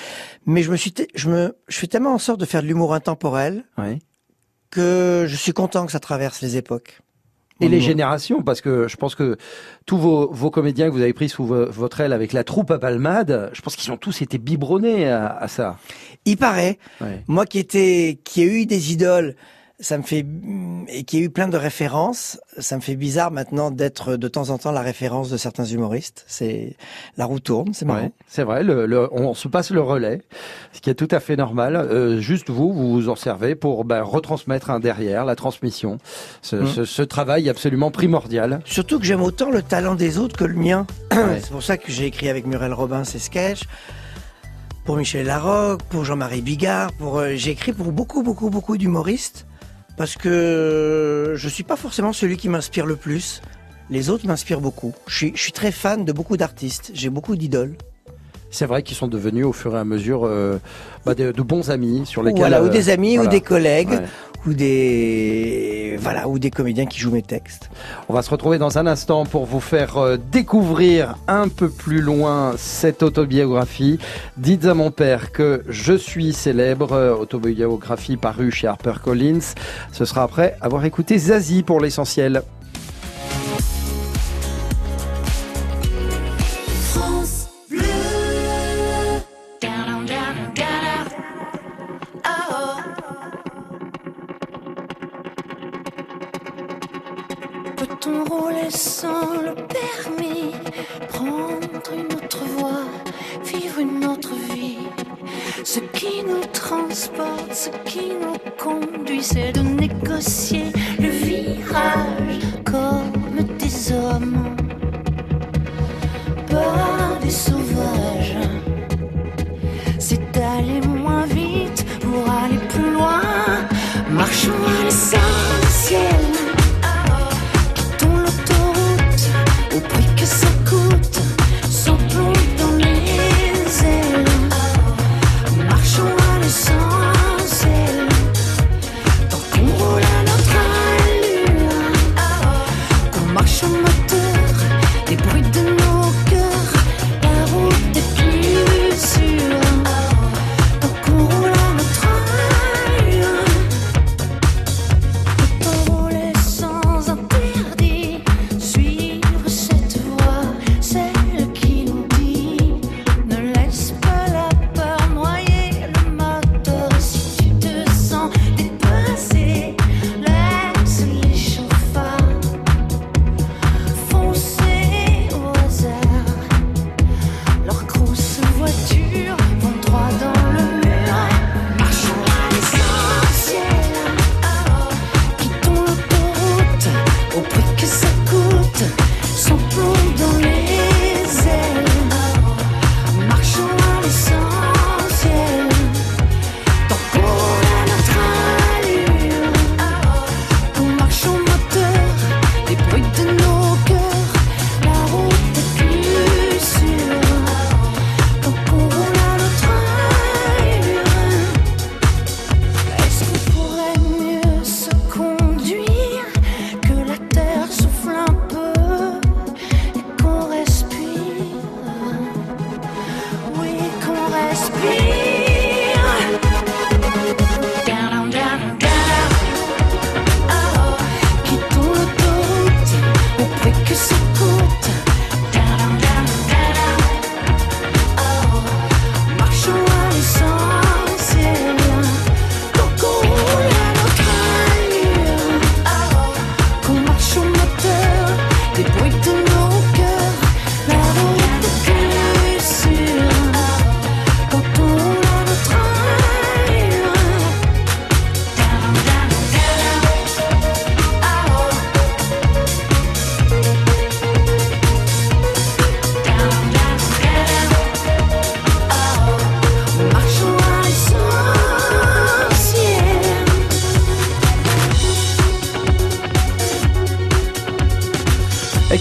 Mais 0.46 0.62
je 0.62 0.70
me 0.70 0.76
suis, 0.76 0.92
je 1.14 1.28
me, 1.30 1.56
je 1.68 1.78
fais 1.78 1.86
tellement 1.86 2.14
en 2.14 2.18
sorte 2.18 2.40
de 2.40 2.44
faire 2.44 2.62
de 2.62 2.66
l'humour 2.66 2.94
intemporel 2.94 3.64
Ouais. 3.78 3.98
que 4.70 5.24
je 5.28 5.36
suis 5.36 5.52
content 5.52 5.86
que 5.86 5.92
ça 5.92 6.00
traverse 6.00 6.40
les 6.42 6.56
époques. 6.56 7.00
Et 7.60 7.68
les 7.68 7.80
générations, 7.80 8.42
parce 8.42 8.60
que 8.60 8.88
je 8.88 8.96
pense 8.96 9.14
que 9.14 9.36
tous 9.86 9.96
vos, 9.96 10.28
vos 10.32 10.50
comédiens 10.50 10.88
que 10.88 10.92
vous 10.94 11.00
avez 11.02 11.12
pris 11.12 11.28
sous 11.28 11.44
vo- 11.44 11.70
votre 11.70 12.00
aile 12.00 12.12
avec 12.12 12.32
la 12.32 12.42
troupe 12.42 12.72
à 12.72 12.78
Palmade, 12.80 13.50
je 13.52 13.60
pense 13.62 13.76
qu'ils 13.76 13.92
ont 13.92 13.96
tous 13.96 14.20
été 14.20 14.38
biberonnés 14.38 15.08
à, 15.08 15.28
à 15.36 15.46
ça. 15.46 15.78
Il 16.24 16.38
paraît. 16.38 16.78
Ouais. 17.00 17.22
Moi 17.28 17.46
qui 17.46 17.60
était, 17.60 18.18
qui 18.24 18.42
ai 18.42 18.46
eu 18.46 18.66
des 18.66 18.92
idoles, 18.92 19.36
ça 19.82 19.98
me 19.98 20.02
fait 20.02 20.24
et 20.88 21.02
qui 21.04 21.18
ai 21.18 21.20
eu 21.22 21.28
plein 21.30 21.48
de 21.48 21.56
références, 21.56 22.40
ça 22.58 22.76
me 22.76 22.80
fait 22.80 22.94
bizarre 22.96 23.30
maintenant 23.32 23.70
d'être 23.70 24.16
de 24.16 24.28
temps 24.28 24.48
en 24.50 24.56
temps 24.56 24.72
la 24.72 24.80
référence 24.80 25.28
de 25.28 25.36
certains 25.36 25.64
humoristes. 25.64 26.24
C'est 26.28 26.76
la 27.16 27.24
roue 27.26 27.40
tourne, 27.40 27.74
c'est 27.74 27.84
marrant. 27.84 28.02
Ouais, 28.04 28.12
c'est 28.28 28.44
vrai, 28.44 28.62
le, 28.62 28.86
le- 28.86 29.08
on 29.12 29.34
se 29.34 29.48
passe 29.48 29.70
le 29.70 29.80
relais, 29.82 30.22
ce 30.72 30.80
qui 30.80 30.88
est 30.88 30.94
tout 30.94 31.08
à 31.10 31.20
fait 31.20 31.36
normal. 31.36 31.76
Euh, 31.76 32.20
juste 32.20 32.48
vous, 32.48 32.72
vous 32.72 32.92
vous 32.92 33.08
en 33.08 33.16
servez 33.16 33.54
pour 33.56 33.84
ben, 33.84 34.02
retransmettre 34.02 34.70
un 34.70 34.80
derrière, 34.80 35.24
la 35.24 35.34
transmission, 35.36 35.98
ce, 36.42 36.56
Mm. 36.56 36.66
ce- 36.68 36.84
ce 36.84 37.02
travail 37.02 37.48
absolument 37.50 37.90
primordial. 37.90 38.60
Surtout 38.64 38.98
que 39.00 39.04
j'aime 39.04 39.22
autant 39.22 39.50
le 39.50 39.62
talent 39.62 39.96
des 39.96 40.16
autres 40.18 40.36
que 40.36 40.44
le 40.44 40.54
mien. 40.54 40.86
Ouais. 41.12 41.38
C'est 41.42 41.50
pour 41.50 41.62
ça 41.62 41.76
que 41.76 41.90
j'ai 41.90 42.06
écrit 42.06 42.28
avec 42.28 42.46
Muriel 42.46 42.72
Robin 42.72 43.04
ces 43.04 43.18
sketchs. 43.18 43.64
Pour 44.84 44.96
Michel 44.96 45.26
Larocque, 45.26 45.82
pour 45.84 46.04
Jean-Marie 46.04 46.40
Bigard, 46.42 46.92
pour 46.94 47.18
euh, 47.18 47.32
j'ai 47.36 47.50
écrit 47.52 47.72
pour 47.72 47.92
beaucoup 47.92 48.22
beaucoup 48.24 48.50
beaucoup 48.50 48.76
d'humoristes 48.76 49.46
parce 49.96 50.16
que 50.16 51.34
je 51.36 51.48
suis 51.48 51.64
pas 51.64 51.76
forcément 51.76 52.12
celui 52.12 52.36
qui 52.36 52.48
m'inspire 52.48 52.86
le 52.86 52.96
plus. 52.96 53.42
Les 53.90 54.10
autres 54.10 54.26
m'inspirent 54.26 54.60
beaucoup. 54.60 54.94
Je 55.06 55.16
suis, 55.16 55.32
je 55.34 55.42
suis 55.42 55.52
très 55.52 55.72
fan 55.72 56.04
de 56.04 56.12
beaucoup 56.12 56.36
d'artistes. 56.36 56.92
J'ai 56.94 57.10
beaucoup 57.10 57.36
d'idoles. 57.36 57.76
C'est 58.52 58.66
vrai 58.66 58.82
qu'ils 58.84 58.96
sont 58.96 59.08
devenus 59.08 59.44
au 59.46 59.52
fur 59.52 59.74
et 59.74 59.78
à 59.78 59.84
mesure 59.84 60.22
euh, 60.24 60.58
bah, 61.04 61.14
de, 61.14 61.32
de 61.32 61.42
bons 61.42 61.70
amis 61.70 62.02
sur 62.04 62.22
lesquels. 62.22 62.40
Voilà, 62.40 62.62
ou 62.62 62.66
euh, 62.66 62.68
des 62.68 62.90
amis, 62.90 63.16
voilà. 63.16 63.28
ou 63.28 63.32
des 63.32 63.40
collègues, 63.40 63.88
Ouais. 63.90 64.02
ou 64.46 64.52
des 64.54 65.96
voilà, 66.00 66.28
ou 66.28 66.38
des 66.38 66.50
comédiens 66.50 66.84
qui 66.86 66.98
jouent 67.00 67.12
mes 67.12 67.22
textes. 67.22 67.70
On 68.08 68.12
va 68.14 68.22
se 68.22 68.30
retrouver 68.30 68.58
dans 68.58 68.76
un 68.76 68.86
instant 68.86 69.24
pour 69.24 69.46
vous 69.46 69.60
faire 69.60 69.96
euh, 69.96 70.16
découvrir 70.32 71.16
un 71.28 71.48
peu 71.48 71.68
plus 71.70 72.00
loin 72.02 72.52
cette 72.58 73.02
autobiographie. 73.02 73.98
Dites 74.36 74.64
à 74.66 74.74
mon 74.74 74.90
père 74.90 75.32
que 75.32 75.62
je 75.68 75.94
suis 75.94 76.32
célèbre, 76.32 76.92
euh, 76.92 77.14
autobiographie 77.14 78.16
parue 78.16 78.50
chez 78.50 78.66
HarperCollins. 78.66 79.54
Ce 79.92 80.04
sera 80.04 80.24
après 80.24 80.56
avoir 80.60 80.84
écouté 80.84 81.16
Zazie 81.18 81.62
pour 81.62 81.80
l'essentiel. 81.80 82.42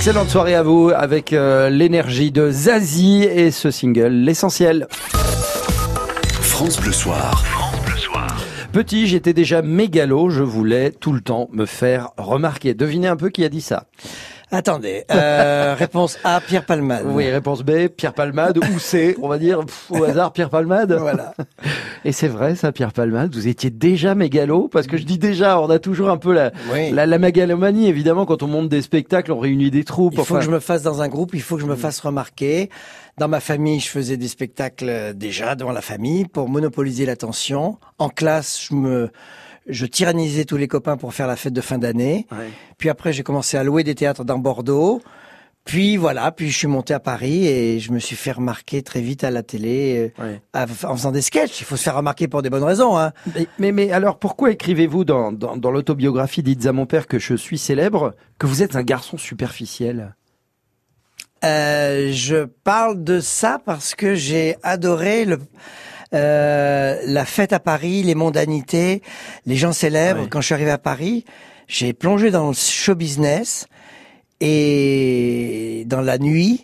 Excellente 0.01 0.31
soirée 0.31 0.55
à 0.55 0.63
vous 0.63 0.91
avec 0.95 1.31
euh, 1.31 1.69
l'énergie 1.69 2.31
de 2.31 2.49
Zazie 2.49 3.21
et 3.21 3.51
ce 3.51 3.69
single, 3.69 4.07
l'essentiel. 4.07 4.87
France 6.41 6.81
Bleu 6.81 6.91
Soir. 6.91 7.43
Petit, 8.71 9.05
j'étais 9.05 9.33
déjà 9.33 9.61
mégalo, 9.61 10.31
je 10.31 10.41
voulais 10.41 10.89
tout 10.89 11.11
le 11.11 11.21
temps 11.21 11.49
me 11.51 11.67
faire 11.67 12.09
remarquer. 12.17 12.73
Devinez 12.73 13.09
un 13.09 13.15
peu 13.15 13.29
qui 13.29 13.43
a 13.43 13.49
dit 13.49 13.61
ça. 13.61 13.85
Attendez, 14.51 15.05
euh, 15.11 15.75
réponse 15.79 16.17
A, 16.23 16.41
Pierre 16.41 16.65
Palmade. 16.65 17.03
Oui, 17.05 17.29
réponse 17.29 17.63
B, 17.63 17.87
Pierre 17.87 18.13
Palmade, 18.13 18.57
ou 18.57 18.79
C, 18.79 19.15
on 19.21 19.27
va 19.29 19.37
dire 19.37 19.59
pff, 19.65 19.91
au 19.91 20.03
hasard 20.03 20.33
Pierre 20.33 20.49
Palmade. 20.49 20.91
Voilà. 20.93 21.33
Et 22.05 22.11
c'est 22.11 22.27
vrai 22.27 22.55
ça, 22.55 22.71
Pierre 22.71 22.91
Palmade, 22.91 23.33
vous 23.33 23.47
étiez 23.47 23.69
déjà 23.69 24.13
mégalo, 24.15 24.67
parce 24.67 24.87
que 24.87 24.97
je 24.97 25.03
dis 25.03 25.17
déjà, 25.17 25.59
on 25.61 25.69
a 25.69 25.79
toujours 25.79 26.09
un 26.09 26.17
peu 26.17 26.33
la, 26.33 26.51
Oui. 26.73 26.91
la, 26.91 27.05
la 27.05 27.17
mégalomanie, 27.17 27.87
évidemment, 27.87 28.25
quand 28.25 28.43
on 28.43 28.47
monte 28.47 28.67
des 28.69 28.81
spectacles, 28.81 29.31
on 29.31 29.39
réunit 29.39 29.71
des 29.71 29.83
troupes. 29.85 30.13
Il 30.13 30.17
faut 30.17 30.21
enfin, 30.23 30.39
que 30.39 30.45
je 30.45 30.51
me 30.51 30.59
fasse 30.59 30.81
dans 30.83 31.01
un 31.01 31.07
groupe, 31.07 31.31
il 31.33 31.41
faut 31.41 31.55
que 31.55 31.61
je 31.61 31.67
me 31.67 31.75
fasse 31.75 31.99
remarquer. 32.01 32.69
Dans 33.17 33.27
ma 33.27 33.39
famille, 33.39 33.79
je 33.79 33.87
faisais 33.89 34.17
des 34.17 34.27
spectacles 34.27 34.89
euh, 34.89 35.13
déjà 35.13 35.55
devant 35.55 35.71
la 35.73 35.81
famille 35.81 36.25
pour 36.25 36.49
monopoliser 36.49 37.05
l'attention. 37.05 37.77
En 37.99 38.09
classe, 38.09 38.67
je 38.69 38.73
me 38.75 39.11
je 39.67 39.85
tyrannisais 39.85 40.45
tous 40.45 40.57
les 40.57 40.67
copains 40.67 40.97
pour 40.97 41.13
faire 41.13 41.27
la 41.27 41.35
fête 41.35 41.53
de 41.53 41.61
fin 41.61 41.77
d'année. 41.77 42.25
Ouais. 42.31 42.49
Puis 42.77 42.89
après, 42.89 43.13
j'ai 43.13 43.23
commencé 43.23 43.57
à 43.57 43.63
louer 43.63 43.83
des 43.83 43.95
théâtres 43.95 44.23
dans 44.23 44.39
Bordeaux. 44.39 45.01
Puis 45.63 45.95
voilà, 45.95 46.31
puis 46.31 46.49
je 46.49 46.57
suis 46.57 46.67
monté 46.67 46.91
à 46.91 46.99
Paris 46.99 47.45
et 47.45 47.79
je 47.79 47.91
me 47.91 47.99
suis 47.99 48.15
fait 48.15 48.31
remarquer 48.31 48.81
très 48.81 48.99
vite 48.99 49.23
à 49.23 49.29
la 49.29 49.43
télé 49.43 50.11
euh, 50.19 50.23
Ouais. 50.23 50.41
à- 50.53 50.63
en 50.63 50.95
faisant 50.95 51.11
des 51.11 51.21
sketchs. 51.21 51.61
Il 51.61 51.65
faut 51.65 51.77
se 51.77 51.83
faire 51.83 51.95
remarquer 51.95 52.27
pour 52.27 52.41
des 52.41 52.49
bonnes 52.49 52.63
raisons. 52.63 52.97
Hein. 52.97 53.11
Mais, 53.35 53.47
mais, 53.59 53.71
mais 53.71 53.91
alors, 53.91 54.17
pourquoi 54.17 54.49
écrivez-vous 54.49 55.05
dans, 55.05 55.31
dans, 55.31 55.55
dans 55.57 55.69
l'autobiographie 55.69 56.41
Dites 56.41 56.65
à 56.65 56.71
mon 56.73 56.87
père 56.87 57.05
que 57.05 57.19
je 57.19 57.35
suis 57.35 57.59
célèbre, 57.59 58.15
que 58.39 58.47
vous 58.47 58.63
êtes 58.63 58.75
un 58.75 58.81
garçon 58.81 59.19
superficiel? 59.19 60.15
Euh, 61.43 62.11
je 62.11 62.45
parle 62.45 63.03
de 63.03 63.19
ça 63.19 63.59
parce 63.63 63.95
que 63.95 64.13
j'ai 64.15 64.55
adoré 64.63 65.25
le, 65.25 65.39
euh, 66.13 66.99
la 67.05 67.25
fête 67.25 67.53
à 67.53 67.59
Paris, 67.59 68.03
les 68.03 68.15
mondanités, 68.15 69.01
les 69.45 69.55
gens 69.55 69.71
célèbres. 69.73 70.27
Quand 70.29 70.41
je 70.41 70.47
suis 70.47 70.53
arrivé 70.55 70.71
à 70.71 70.77
Paris, 70.77 71.25
j'ai 71.67 71.93
plongé 71.93 72.31
dans 72.31 72.47
le 72.49 72.53
show 72.53 72.95
business 72.95 73.67
et 74.39 75.83
dans 75.87 76.01
la 76.01 76.17
nuit. 76.17 76.63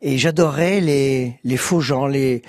Et 0.00 0.16
j'adorais 0.16 0.80
les, 0.80 1.34
les 1.42 1.56
faux 1.56 1.80
gens, 1.80 2.06
les, 2.06 2.42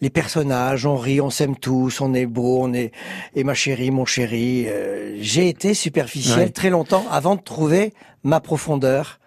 les 0.00 0.10
personnages. 0.10 0.86
On 0.86 0.96
rit, 0.96 1.20
on 1.20 1.30
s'aime 1.30 1.56
tous, 1.56 2.00
on 2.00 2.14
est 2.14 2.26
beau, 2.26 2.60
on 2.62 2.72
est 2.72 2.92
et 3.34 3.42
ma 3.42 3.54
chérie, 3.54 3.90
mon 3.90 4.04
chéri. 4.04 4.66
Euh, 4.68 5.16
J'ai 5.20 5.48
été 5.48 5.74
superficiel 5.74 6.38
Ouais. 6.38 6.48
très 6.50 6.70
longtemps 6.70 7.04
avant 7.10 7.34
de 7.34 7.40
trouver 7.40 7.92
ma 8.22 8.38
profondeur. 8.40 9.18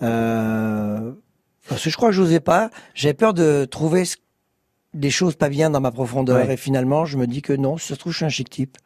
Euh, 0.00 1.10
parce 1.68 1.82
que 1.82 1.90
je 1.90 1.96
crois 1.96 2.10
que 2.10 2.14
j'osais 2.14 2.38
pas. 2.40 2.70
J'avais 2.94 3.14
peur 3.14 3.34
de 3.34 3.64
trouver 3.64 4.04
ce- 4.04 4.16
des 4.94 5.10
choses 5.10 5.34
pas 5.36 5.48
bien 5.48 5.70
dans 5.70 5.80
ma 5.80 5.90
profondeur. 5.90 6.46
Ouais. 6.46 6.54
Et 6.54 6.56
finalement, 6.56 7.04
je 7.04 7.16
me 7.18 7.26
dis 7.26 7.42
que 7.42 7.52
non, 7.52 7.76
si 7.76 7.88
ça 7.88 7.94
se 7.94 8.00
trouve, 8.00 8.12
je 8.12 8.18
suis 8.18 8.24
un 8.26 8.30
chic 8.30 8.48
type. 8.50 8.76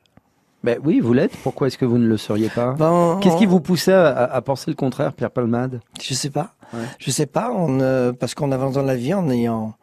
Ben 0.64 0.78
oui, 0.84 1.00
vous 1.00 1.12
l'êtes. 1.12 1.36
Pourquoi 1.42 1.66
est-ce 1.66 1.76
que 1.78 1.84
vous 1.84 1.98
ne 1.98 2.06
le 2.06 2.16
seriez 2.16 2.48
pas? 2.48 2.74
Ben, 2.74 3.18
Qu'est-ce 3.20 3.36
qui 3.36 3.46
vous 3.46 3.60
poussait 3.60 3.92
à, 3.92 4.24
à 4.24 4.40
penser 4.42 4.70
le 4.70 4.76
contraire, 4.76 5.12
Pierre 5.12 5.30
Palmade? 5.32 5.80
Je 6.00 6.14
sais 6.14 6.30
pas. 6.30 6.54
Ouais. 6.72 6.80
Je 6.98 7.10
sais 7.10 7.26
pas. 7.26 7.50
On, 7.52 7.80
euh, 7.80 8.12
parce 8.12 8.34
qu'on 8.34 8.52
avance 8.52 8.74
dans 8.74 8.82
la 8.82 8.94
vie 8.94 9.12
en 9.12 9.28
ayant, 9.28 9.74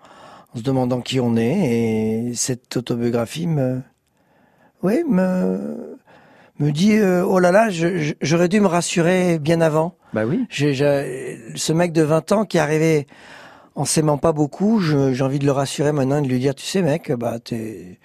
en 0.54 0.58
se 0.58 0.64
demandant 0.64 1.02
qui 1.02 1.20
on 1.20 1.36
est, 1.36 2.30
et 2.30 2.34
cette 2.34 2.78
autobiographie 2.78 3.46
me, 3.46 3.82
oui, 4.82 5.04
me, 5.06 5.98
me 6.60 6.72
dit, 6.72 6.94
euh, 6.96 7.26
oh 7.26 7.40
là 7.40 7.52
là, 7.52 7.68
j'aurais 8.22 8.48
dû 8.48 8.62
me 8.62 8.68
rassurer 8.68 9.38
bien 9.38 9.60
avant. 9.60 9.96
Bah 10.14 10.24
oui. 10.26 10.46
Ce 10.50 11.74
mec 11.74 11.92
de 11.92 12.04
20 12.04 12.32
ans 12.32 12.46
qui 12.46 12.58
arrivé 12.58 13.06
en 13.80 13.86
s'aimant 13.86 14.18
pas 14.18 14.34
beaucoup, 14.34 14.82
j'ai 14.82 15.24
envie 15.24 15.40
de 15.40 15.46
le 15.46 15.54
rassurer 15.54 15.94
maintenant, 15.94 16.18
et 16.18 16.22
de 16.22 16.28
lui 16.28 16.40
dire, 16.40 16.54
tu 16.54 16.66
sais, 16.66 16.82
mec, 16.82 17.14
bah 17.14 17.40
t'es, 17.40 17.98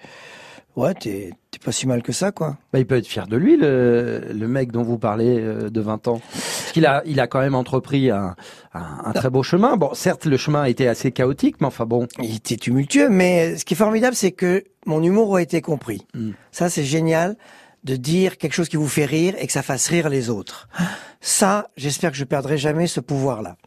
ouais, 0.77 0.93
t'es, 0.93 1.31
t'es 1.51 1.59
pas 1.59 1.73
si 1.73 1.85
mal 1.85 2.01
que 2.01 2.13
ça, 2.13 2.31
quoi. 2.31 2.55
Bah, 2.71 2.79
il 2.79 2.87
peut 2.87 2.95
être 2.95 3.07
fier 3.07 3.27
de 3.27 3.35
lui, 3.35 3.57
le, 3.57 4.21
le 4.33 4.47
mec 4.47 4.71
dont 4.71 4.83
vous 4.83 4.97
parlez 4.97 5.37
euh, 5.37 5.69
de 5.69 5.81
20 5.81 6.07
ans. 6.07 6.21
Parce 6.31 6.71
qu'il 6.71 6.85
a, 6.85 7.03
il 7.05 7.19
a 7.19 7.27
quand 7.27 7.41
même 7.41 7.55
entrepris 7.55 8.09
un, 8.09 8.37
un, 8.73 9.01
un 9.03 9.11
très 9.11 9.29
beau 9.29 9.43
chemin. 9.43 9.75
Bon, 9.75 9.93
certes, 9.93 10.25
le 10.25 10.37
chemin 10.37 10.61
a 10.61 10.69
été 10.69 10.87
assez 10.87 11.11
chaotique, 11.11 11.57
mais 11.59 11.67
enfin 11.67 11.85
bon. 11.85 12.07
Il 12.23 12.33
était 12.33 12.55
tumultueux, 12.55 13.09
mais 13.09 13.57
ce 13.57 13.65
qui 13.65 13.73
est 13.73 13.77
formidable, 13.77 14.15
c'est 14.15 14.31
que 14.31 14.63
mon 14.85 15.03
humour 15.03 15.35
a 15.35 15.41
été 15.41 15.59
compris. 15.59 16.07
Mm. 16.13 16.31
Ça, 16.53 16.69
c'est 16.69 16.85
génial 16.85 17.35
de 17.83 17.97
dire 17.97 18.37
quelque 18.37 18.53
chose 18.53 18.69
qui 18.69 18.77
vous 18.77 18.87
fait 18.87 19.05
rire 19.05 19.35
et 19.39 19.45
que 19.45 19.51
ça 19.51 19.61
fasse 19.61 19.89
rire 19.89 20.07
les 20.07 20.29
autres. 20.29 20.69
Ça, 21.19 21.67
j'espère 21.75 22.11
que 22.11 22.17
je 22.17 22.23
perdrai 22.23 22.57
jamais 22.57 22.87
ce 22.87 23.01
pouvoir-là. 23.01 23.57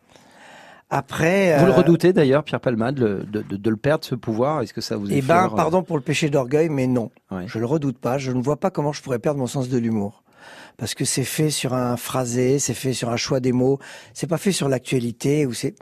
Après, 0.91 1.59
Vous 1.59 1.67
le 1.67 1.73
euh, 1.73 1.77
redoutez 1.77 2.13
d'ailleurs, 2.15 2.45
Pierre 2.45 2.61
Palmade, 2.61 2.95
de, 2.95 3.27
de, 3.31 3.43
de 3.57 3.71
le 3.71 3.77
perdre, 3.77 4.05
ce 4.05 4.15
pouvoir 4.15 4.63
Est-ce 4.63 4.73
que 4.73 4.81
ça 4.81 4.97
vous 4.97 5.07
Eh 5.11 5.21
ben, 5.21 5.47
euh, 5.53 5.55
pardon 5.55 5.83
pour 5.83 5.97
le 5.97 6.03
péché 6.03 6.31
d'orgueil, 6.31 6.71
mais 6.71 6.87
non. 6.87 7.11
Ouais. 7.31 7.45
Je 7.47 7.59
le 7.59 7.67
redoute 7.67 7.99
pas. 7.99 8.17
Je 8.17 8.33
ne 8.33 8.41
vois 8.41 8.57
pas 8.57 8.71
comment 8.71 8.93
je 8.93 9.03
pourrais 9.03 9.19
perdre 9.19 9.39
mon 9.39 9.47
sens 9.47 9.69
de 9.69 9.77
l'humour. 9.77 10.23
Parce 10.79 10.95
que 10.95 11.05
c'est 11.05 11.25
fait 11.25 11.51
sur 11.51 11.75
un 11.75 11.97
phrasé, 11.99 12.59
c'est 12.59 12.73
fait 12.73 12.95
sur 12.95 13.11
un 13.11 13.17
choix 13.19 13.41
des 13.41 13.53
mots. 13.53 13.79
C'est 14.15 14.29
pas 14.29 14.39
fait 14.39 14.53
sur 14.53 14.69
l'actualité 14.69 15.45
ou 15.45 15.53
c'est, 15.53 15.75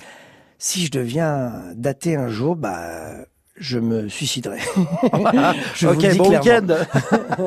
si 0.59 0.85
je 0.87 0.91
deviens 0.91 1.53
daté 1.77 2.17
un 2.17 2.29
jour, 2.29 2.57
bah, 2.57 3.11
je 3.59 3.79
me 3.79 4.09
suiciderai. 4.09 4.59
Je 5.75 5.87
vous 5.87 5.95
ok, 5.95 6.03
le 6.03 6.09
dis 6.13 6.19
bon 6.19 6.31
week-end. 6.31 6.67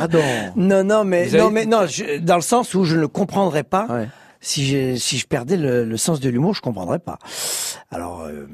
ah 0.00 0.08
non. 0.10 0.52
Non, 0.56 0.84
non, 0.84 1.04
mais, 1.04 1.26
Vous 1.26 1.34
avez- 1.34 1.44
non, 1.44 1.50
mais 1.50 1.66
non, 1.66 1.86
je- 1.86 2.18
dans 2.20 2.36
le 2.36 2.40
sens 2.42 2.74
où 2.74 2.84
je 2.84 2.96
ne 2.96 3.06
comprendrais 3.06 3.64
pas. 3.64 3.86
Ouais. 3.90 4.08
Si, 4.46 4.64
j'ai- 4.66 4.98
si 4.98 5.16
je 5.16 5.26
perdais 5.26 5.56
le, 5.56 5.84
le 5.84 5.96
sens 5.96 6.20
de 6.20 6.28
l'humour, 6.28 6.52
je 6.54 6.60
comprendrais 6.60 6.98
pas. 6.98 7.18
Alors, 7.90 8.20
euh, 8.20 8.46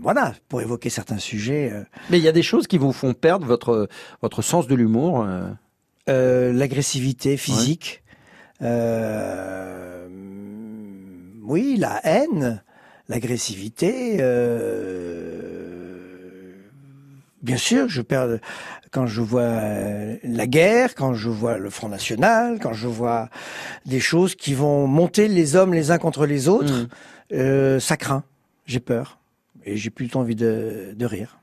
voilà, 0.00 0.32
pour 0.48 0.62
évoquer 0.62 0.88
certains 0.88 1.18
sujets. 1.18 1.70
euh, 1.72 1.82
Mais 2.10 2.18
il 2.18 2.24
y 2.24 2.28
a 2.28 2.32
des 2.32 2.42
choses 2.42 2.66
qui 2.66 2.78
vous 2.78 2.92
font 2.92 3.12
perdre 3.12 3.46
votre, 3.46 3.86
votre 4.22 4.40
sens 4.40 4.66
de 4.66 4.74
l'humour. 4.74 5.26
euh. 6.08 6.52
L'agressivité 6.52 7.36
physique, 7.36 8.02
oui, 11.42 11.76
la 11.78 12.00
haine, 12.04 12.62
l'agressivité. 13.08 14.16
bien 17.42 17.56
sûr, 17.56 17.88
je 17.88 18.02
perds 18.02 18.38
quand 18.90 19.06
je 19.06 19.20
vois 19.20 19.42
euh, 19.42 20.16
la 20.22 20.46
guerre, 20.46 20.94
quand 20.94 21.14
je 21.14 21.28
vois 21.28 21.58
le 21.58 21.70
Front 21.70 21.88
National, 21.88 22.58
quand 22.60 22.72
je 22.72 22.88
vois 22.88 23.28
des 23.84 24.00
choses 24.00 24.34
qui 24.34 24.54
vont 24.54 24.86
monter 24.86 25.28
les 25.28 25.56
hommes 25.56 25.74
les 25.74 25.90
uns 25.90 25.98
contre 25.98 26.26
les 26.26 26.48
autres. 26.48 26.72
Mm. 26.72 26.88
euh, 27.32 27.80
ça 27.80 27.96
craint, 27.96 28.24
j'ai 28.66 28.80
peur 28.80 29.18
et 29.64 29.76
j'ai 29.76 29.90
temps 29.90 30.20
envie 30.20 30.36
de, 30.36 30.94
de 30.94 31.06
rire. 31.06 31.38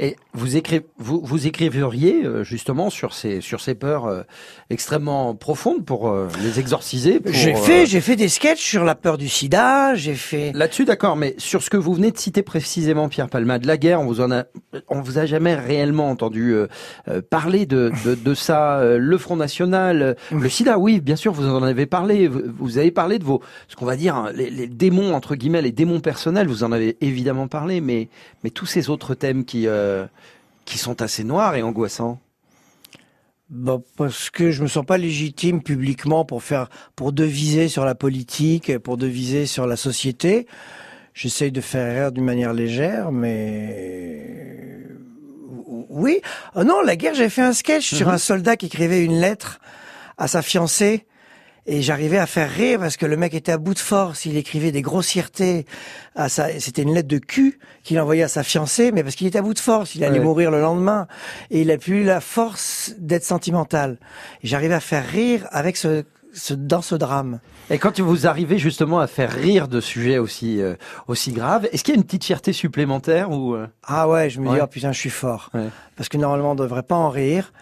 Et 0.00 0.16
vous, 0.34 0.56
écrivez, 0.56 0.84
vous, 0.98 1.20
vous 1.22 1.46
écriveriez 1.46 2.24
euh, 2.24 2.42
justement 2.44 2.90
sur 2.90 3.14
ces, 3.14 3.40
sur 3.40 3.60
ces 3.60 3.74
peurs 3.74 4.06
euh, 4.06 4.22
extrêmement 4.70 5.34
profondes 5.34 5.84
pour 5.84 6.08
euh, 6.08 6.28
les 6.42 6.58
exorciser 6.58 7.20
J'ai 7.26 7.54
euh, 7.54 7.56
fait, 7.56 7.86
j'ai 7.86 8.00
fait 8.00 8.16
des 8.16 8.28
sketchs 8.28 8.62
sur 8.62 8.84
la 8.84 8.94
peur 8.94 9.18
du 9.18 9.28
sida. 9.28 9.94
J'ai 9.94 10.14
fait. 10.14 10.52
Là-dessus, 10.54 10.84
d'accord, 10.84 11.16
mais 11.16 11.34
sur 11.38 11.62
ce 11.62 11.70
que 11.70 11.76
vous 11.76 11.94
venez 11.94 12.10
de 12.10 12.18
citer 12.18 12.42
précisément, 12.42 13.08
Pierre 13.08 13.28
Palmade, 13.28 13.64
la 13.64 13.76
guerre, 13.76 14.00
on 14.00 14.06
vous 14.06 14.20
en 14.20 14.32
a, 14.32 14.44
on 14.88 15.00
vous 15.00 15.18
a 15.18 15.26
jamais 15.26 15.54
réellement 15.54 16.10
entendu 16.10 16.50
euh, 16.54 16.66
euh, 17.08 17.22
parler 17.22 17.66
de, 17.66 17.92
de, 18.04 18.14
de 18.14 18.34
ça. 18.34 18.78
euh, 18.80 18.98
le 18.98 19.18
Front 19.18 19.36
National, 19.36 20.02
euh, 20.02 20.14
le 20.32 20.48
SIDA, 20.48 20.78
oui, 20.78 21.00
bien 21.00 21.16
sûr, 21.16 21.32
vous 21.32 21.46
en 21.46 21.62
avez 21.62 21.86
parlé. 21.86 22.26
Vous, 22.26 22.42
vous 22.58 22.78
avez 22.78 22.90
parlé 22.90 23.18
de 23.18 23.24
vos, 23.24 23.40
ce 23.68 23.76
qu'on 23.76 23.86
va 23.86 23.96
dire, 23.96 24.16
hein, 24.16 24.30
les, 24.34 24.50
les 24.50 24.66
démons 24.66 25.14
entre 25.14 25.36
guillemets, 25.36 25.62
les 25.62 25.72
démons 25.72 26.00
personnels. 26.00 26.48
Vous 26.48 26.64
en 26.64 26.72
avez 26.72 26.96
évidemment 27.00 27.46
parlé, 27.46 27.80
mais 27.80 28.08
mais 28.42 28.50
tous 28.50 28.66
ces 28.66 28.90
autres 28.90 29.14
thèmes 29.14 29.44
qui 29.44 29.51
euh, 29.66 30.06
qui 30.64 30.78
sont 30.78 31.02
assez 31.02 31.24
noirs 31.24 31.54
et 31.56 31.62
angoissants. 31.62 32.18
Bah, 33.50 33.78
parce 33.96 34.30
que 34.30 34.50
je 34.50 34.62
me 34.62 34.66
sens 34.68 34.84
pas 34.86 34.96
légitime 34.96 35.62
publiquement 35.62 36.24
pour 36.24 36.42
faire, 36.42 36.68
pour 36.96 37.12
deviser 37.12 37.68
sur 37.68 37.84
la 37.84 37.94
politique, 37.94 38.78
pour 38.78 38.96
deviser 38.96 39.44
sur 39.46 39.66
la 39.66 39.76
société. 39.76 40.46
J'essaye 41.14 41.52
de 41.52 41.60
faire 41.60 41.94
rire 41.94 42.12
d'une 42.12 42.24
manière 42.24 42.54
légère, 42.54 43.12
mais 43.12 44.86
oui. 45.90 46.20
Oh 46.54 46.64
non, 46.64 46.80
la 46.80 46.96
guerre, 46.96 47.14
j'ai 47.14 47.28
fait 47.28 47.42
un 47.42 47.52
sketch 47.52 47.94
sur 47.94 48.08
Mhm. 48.08 48.14
un 48.14 48.18
soldat 48.18 48.56
qui 48.56 48.66
écrivait 48.66 49.04
une 49.04 49.20
lettre 49.20 49.60
à 50.16 50.28
sa 50.28 50.40
fiancée. 50.40 51.04
Et 51.66 51.80
j'arrivais 51.80 52.18
à 52.18 52.26
faire 52.26 52.50
rire 52.50 52.80
parce 52.80 52.96
que 52.96 53.06
le 53.06 53.16
mec 53.16 53.34
était 53.34 53.52
à 53.52 53.58
bout 53.58 53.74
de 53.74 53.78
force. 53.78 54.26
Il 54.26 54.36
écrivait 54.36 54.72
des 54.72 54.82
grossièretés. 54.82 55.64
À 56.16 56.28
sa... 56.28 56.58
C'était 56.58 56.82
une 56.82 56.92
lettre 56.92 57.06
de 57.08 57.18
cul 57.18 57.60
qu'il 57.84 58.00
envoyait 58.00 58.24
à 58.24 58.28
sa 58.28 58.42
fiancée, 58.42 58.90
mais 58.90 59.04
parce 59.04 59.14
qu'il 59.14 59.28
était 59.28 59.38
à 59.38 59.42
bout 59.42 59.54
de 59.54 59.60
force. 59.60 59.94
Il 59.94 60.02
allait 60.02 60.18
Ouais. 60.18 60.24
mourir 60.24 60.50
le 60.50 60.60
lendemain. 60.60 61.06
Et 61.50 61.60
il 61.62 61.70
a 61.70 61.78
plus 61.78 62.00
eu 62.00 62.04
la 62.04 62.20
force 62.20 62.94
d'être 62.98 63.22
sentimental. 63.24 63.98
J'arrivais 64.42 64.74
à 64.74 64.80
faire 64.80 65.06
rire 65.06 65.46
avec 65.52 65.76
ce, 65.76 66.02
ce, 66.32 66.52
dans 66.52 66.82
ce 66.82 66.96
drame. 66.96 67.38
Et 67.70 67.78
quand 67.78 68.00
vous 68.00 68.26
arrivez 68.26 68.58
justement 68.58 68.98
à 68.98 69.06
faire 69.06 69.30
rire 69.30 69.68
de 69.68 69.80
sujets 69.80 70.18
aussi 70.18 70.60
euh, 70.60 70.74
aussi 71.06 71.30
graves, 71.30 71.68
est-ce 71.70 71.84
qu'il 71.84 71.94
y 71.94 71.96
a 71.96 72.00
une 72.00 72.04
petite 72.04 72.24
fierté 72.24 72.52
supplémentaire 72.52 73.30
ou 73.30 73.54
euh, 73.54 73.68
Ah 73.84 74.08
ouais, 74.08 74.30
je 74.30 74.40
me 74.40 74.50
dis, 74.52 74.58
oh 74.60 74.66
putain, 74.66 74.90
je 74.90 74.98
suis 74.98 75.10
fort. 75.10 75.48
Ouais. 75.54 75.68
Parce 75.94 76.08
que 76.08 76.16
normalement, 76.16 76.50
on 76.50 76.54
ne 76.54 76.58
devrait 76.60 76.82
pas 76.82 76.96
en 76.96 77.08
rire. 77.08 77.52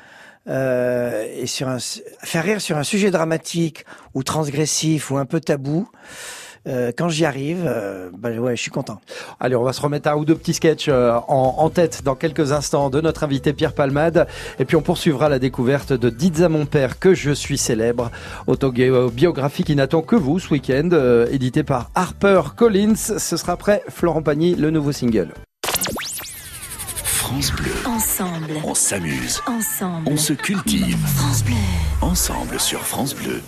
Euh, 0.50 1.26
et 1.36 1.46
sur 1.46 1.68
un, 1.68 1.78
faire 1.78 2.44
rire 2.44 2.60
sur 2.60 2.76
un 2.76 2.82
sujet 2.82 3.10
dramatique 3.10 3.84
ou 4.14 4.22
transgressif 4.22 5.10
ou 5.10 5.16
un 5.16 5.24
peu 5.24 5.40
tabou, 5.40 5.88
euh, 6.68 6.92
quand 6.96 7.08
j'y 7.08 7.24
arrive, 7.24 7.64
euh, 7.66 8.10
bah 8.16 8.30
ouais, 8.30 8.54
je 8.54 8.60
suis 8.60 8.70
content. 8.70 9.00
Allez, 9.38 9.56
on 9.56 9.62
va 9.62 9.72
se 9.72 9.80
remettre 9.80 10.08
un 10.10 10.16
ou 10.16 10.24
deux 10.24 10.34
petits 10.34 10.52
sketchs 10.52 10.88
euh, 10.88 11.14
en, 11.28 11.54
en 11.58 11.70
tête 11.70 12.02
dans 12.04 12.14
quelques 12.14 12.52
instants 12.52 12.90
de 12.90 13.00
notre 13.00 13.24
invité 13.24 13.52
Pierre 13.52 13.72
Palmade. 13.72 14.26
Et 14.58 14.64
puis 14.66 14.76
on 14.76 14.82
poursuivra 14.82 15.28
la 15.28 15.38
découverte 15.38 15.92
de 15.92 16.10
Dites 16.10 16.40
à 16.40 16.48
mon 16.48 16.66
père 16.66 16.98
que 16.98 17.14
je 17.14 17.30
suis 17.30 17.56
célèbre, 17.56 18.10
autobiographie 18.46 19.64
qui 19.64 19.74
n'attend 19.74 20.02
que 20.02 20.16
vous 20.16 20.38
ce 20.38 20.50
week-end, 20.50 20.90
euh, 20.92 21.26
édité 21.30 21.62
par 21.62 21.90
Harper 21.94 22.42
Collins. 22.56 22.96
Ce 22.96 23.36
sera 23.36 23.52
après 23.52 23.82
Florent 23.88 24.22
Pagny, 24.22 24.54
le 24.54 24.70
nouveau 24.70 24.92
single. 24.92 25.32
France 27.30 27.52
Bleu, 27.52 27.72
Ensemble. 27.86 28.54
on 28.64 28.74
s'amuse, 28.74 29.40
Ensemble. 29.46 30.08
on 30.10 30.16
se 30.16 30.32
cultive. 30.32 30.96
France 31.14 31.44
Bleu. 31.44 31.54
Ensemble 32.00 32.58
sur 32.58 32.80
France 32.80 33.14
Bleu. 33.14 33.40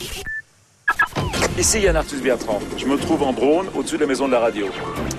Ici 1.59 1.81
Yann 1.81 1.97
Arthus 1.97 2.21
Bertrand. 2.21 2.61
Je 2.79 2.87
me 2.87 2.97
trouve 2.97 3.25
en 3.25 3.33
drone 3.33 3.67
au-dessus 3.75 3.97
de 3.97 4.03
la 4.03 4.07
maison 4.07 4.29
de 4.29 4.33
la 4.35 4.39
radio. 4.39 4.67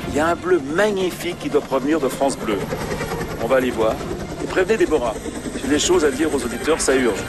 Il 0.07 0.15
y 0.15 0.19
a 0.21 0.27
un 0.27 0.35
bleu 0.35 0.61
magnifique 0.73 1.39
qui 1.39 1.49
doit 1.49 1.59
provenir 1.59 1.99
de 1.99 2.07
France 2.07 2.37
Bleu. 2.37 2.57
On 3.43 3.47
va 3.47 3.57
aller 3.57 3.69
voir. 3.69 3.95
Et 4.41 4.47
prévenez 4.47 4.77
Déborah. 4.77 5.13
J'ai 5.61 5.67
des 5.67 5.79
choses 5.79 6.05
à 6.05 6.11
dire 6.11 6.33
aux 6.33 6.41
auditeurs, 6.41 6.79
ça 6.79 6.95
urge. 6.95 7.19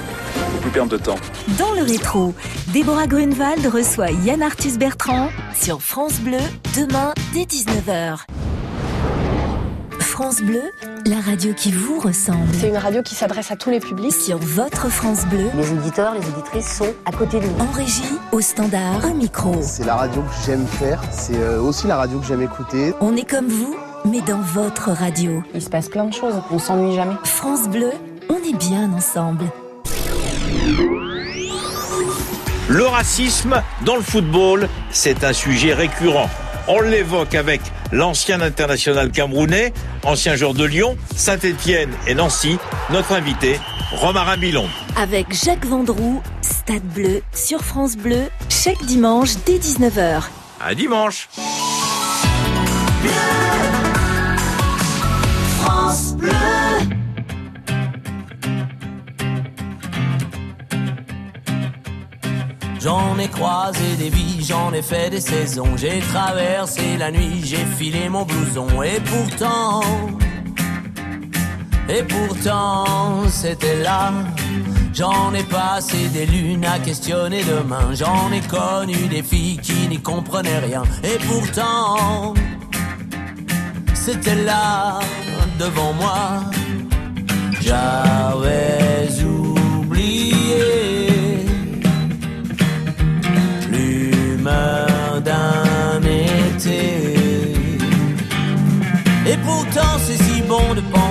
Faut 0.52 0.60
plus 0.62 0.70
perdre 0.70 0.92
de 0.92 0.98
temps. 0.98 1.16
Dans 1.58 1.72
le 1.72 1.82
rétro, 1.82 2.32
Déborah 2.68 3.08
Grunewald 3.08 3.66
reçoit 3.66 4.12
Yann 4.12 4.40
Arthus 4.40 4.78
Bertrand 4.78 5.30
sur 5.52 5.82
France 5.82 6.20
Bleu 6.20 6.38
demain 6.76 7.12
dès 7.32 7.42
19h. 7.42 8.20
France 10.14 10.42
Bleu, 10.42 10.62
la 11.06 11.18
radio 11.18 11.52
qui 11.54 11.72
vous 11.72 11.98
ressemble. 11.98 12.46
C'est 12.60 12.68
une 12.68 12.76
radio 12.76 13.02
qui 13.02 13.16
s'adresse 13.16 13.50
à 13.50 13.56
tous 13.56 13.70
les 13.70 13.80
publics. 13.80 14.12
Sur 14.12 14.38
votre 14.38 14.88
France 14.88 15.26
Bleu. 15.26 15.50
Les 15.56 15.72
auditeurs, 15.72 16.14
les 16.14 16.24
auditrices 16.28 16.72
sont 16.72 16.94
à 17.04 17.10
côté 17.10 17.40
de 17.40 17.46
nous. 17.46 17.58
En 17.58 17.72
régie, 17.72 18.04
au 18.30 18.40
standard, 18.40 19.04
au 19.10 19.12
micro. 19.12 19.56
C'est 19.60 19.84
la 19.84 19.96
radio 19.96 20.22
que 20.22 20.46
j'aime 20.46 20.68
faire, 20.68 21.02
c'est 21.10 21.36
euh, 21.36 21.60
aussi 21.60 21.88
la 21.88 21.96
radio 21.96 22.20
que 22.20 22.26
j'aime 22.26 22.42
écouter. 22.42 22.94
On 23.00 23.16
est 23.16 23.28
comme 23.28 23.48
vous, 23.48 23.74
mais 24.04 24.20
dans 24.20 24.38
votre 24.38 24.92
radio. 24.92 25.42
Il 25.52 25.60
se 25.60 25.68
passe 25.68 25.88
plein 25.88 26.04
de 26.04 26.14
choses, 26.14 26.34
on 26.48 26.60
s'ennuie 26.60 26.94
jamais. 26.94 27.16
France 27.24 27.68
Bleu, 27.68 27.90
on 28.30 28.36
est 28.36 28.56
bien 28.56 28.92
ensemble. 28.92 29.46
Le 32.68 32.86
racisme 32.86 33.60
dans 33.84 33.96
le 33.96 34.02
football, 34.02 34.68
c'est 34.92 35.24
un 35.24 35.32
sujet 35.32 35.74
récurrent. 35.74 36.30
On 36.66 36.80
l'évoque 36.80 37.34
avec 37.34 37.60
l'ancien 37.92 38.40
international 38.40 39.10
camerounais, 39.10 39.74
ancien 40.02 40.34
joueur 40.34 40.54
de 40.54 40.64
Lyon, 40.64 40.96
Saint-Étienne 41.14 41.90
et 42.06 42.14
Nancy. 42.14 42.56
Notre 42.90 43.12
invité, 43.12 43.60
Romarin 43.92 44.38
Bilon. 44.38 44.66
Avec 44.96 45.34
Jacques 45.34 45.66
Vendroux, 45.66 46.22
Stade 46.40 46.82
Bleu 46.82 47.22
sur 47.34 47.62
France 47.62 47.96
Bleu, 47.96 48.22
chaque 48.48 48.82
dimanche 48.84 49.30
dès 49.44 49.58
19h. 49.58 50.22
À 50.60 50.74
dimanche. 50.74 51.28
J'en 62.84 63.18
ai 63.18 63.28
croisé 63.28 63.96
des 63.96 64.10
vies, 64.10 64.44
j'en 64.44 64.70
ai 64.74 64.82
fait 64.82 65.08
des 65.08 65.22
saisons. 65.22 65.74
J'ai 65.74 66.00
traversé 66.00 66.98
la 66.98 67.10
nuit, 67.10 67.40
j'ai 67.42 67.64
filé 67.78 68.10
mon 68.10 68.26
blouson. 68.26 68.66
Et 68.82 69.00
pourtant, 69.00 69.80
et 71.88 72.02
pourtant, 72.02 73.26
c'était 73.30 73.80
là. 73.82 74.12
J'en 74.92 75.32
ai 75.32 75.44
passé 75.44 76.08
des 76.12 76.26
lunes 76.26 76.66
à 76.66 76.78
questionner 76.78 77.42
demain. 77.42 77.94
J'en 77.94 78.30
ai 78.30 78.42
connu 78.42 79.08
des 79.08 79.22
filles 79.22 79.56
qui 79.62 79.88
n'y 79.88 80.02
comprenaient 80.02 80.58
rien. 80.58 80.82
Et 81.02 81.16
pourtant, 81.26 82.34
c'était 83.94 84.42
là, 84.44 85.00
devant 85.58 85.94
moi. 85.94 86.42
J'avais 87.62 89.08
oublié 89.08 89.23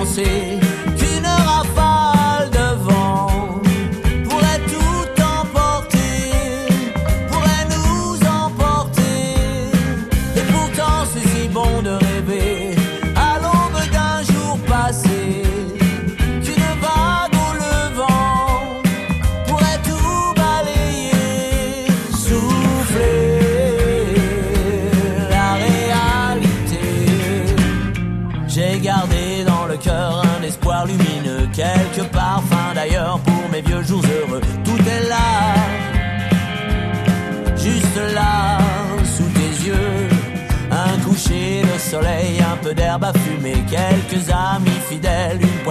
bon 0.04 0.63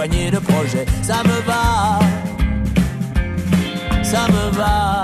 de 0.08 0.38
projets. 0.38 0.84
Ça 1.02 1.22
me 1.24 1.40
va, 1.46 1.98
ça 4.02 4.26
me 4.28 4.50
va 4.50 5.02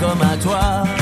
comme 0.00 0.22
à 0.22 0.36
toi. 0.36 0.95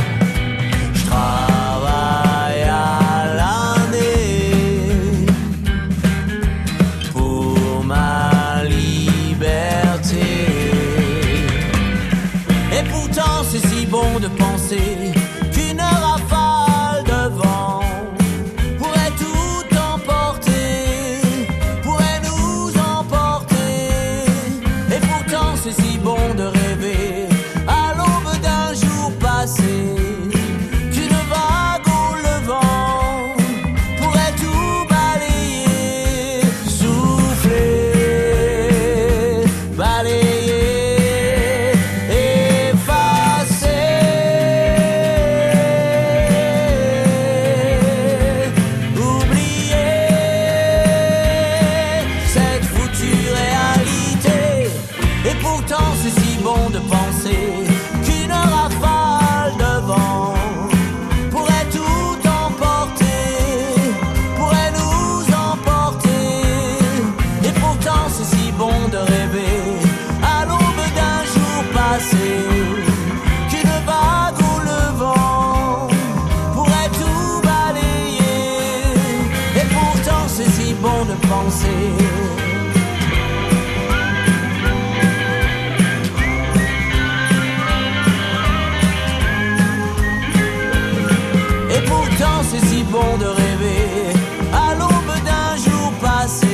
C'est 92.54 92.66
si 92.66 92.82
bon 92.84 93.16
de 93.18 93.26
rêver 93.26 94.12
à 94.52 94.74
l'aube 94.74 95.24
d'un 95.24 95.56
jour 95.56 95.92
passé 96.00 96.46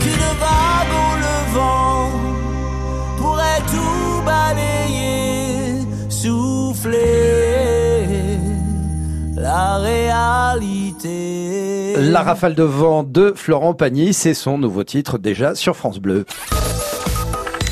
qu'une 0.00 0.32
vague 0.40 0.94
au 1.04 1.16
levant 1.26 2.10
pourrait 3.16 3.62
tout 3.70 4.22
balayer, 4.24 5.86
souffler 6.08 7.04
la 9.36 9.78
réalité. 9.78 11.14
La 11.96 12.22
rafale 12.22 12.54
de 12.54 12.62
vent 12.62 13.02
de 13.04 13.32
Florent 13.36 13.74
Pagny, 13.74 14.12
c'est 14.12 14.34
son 14.34 14.58
nouveau 14.58 14.84
titre 14.84 15.18
déjà 15.18 15.54
sur 15.54 15.76
France 15.76 15.98
Bleu. 15.98 16.24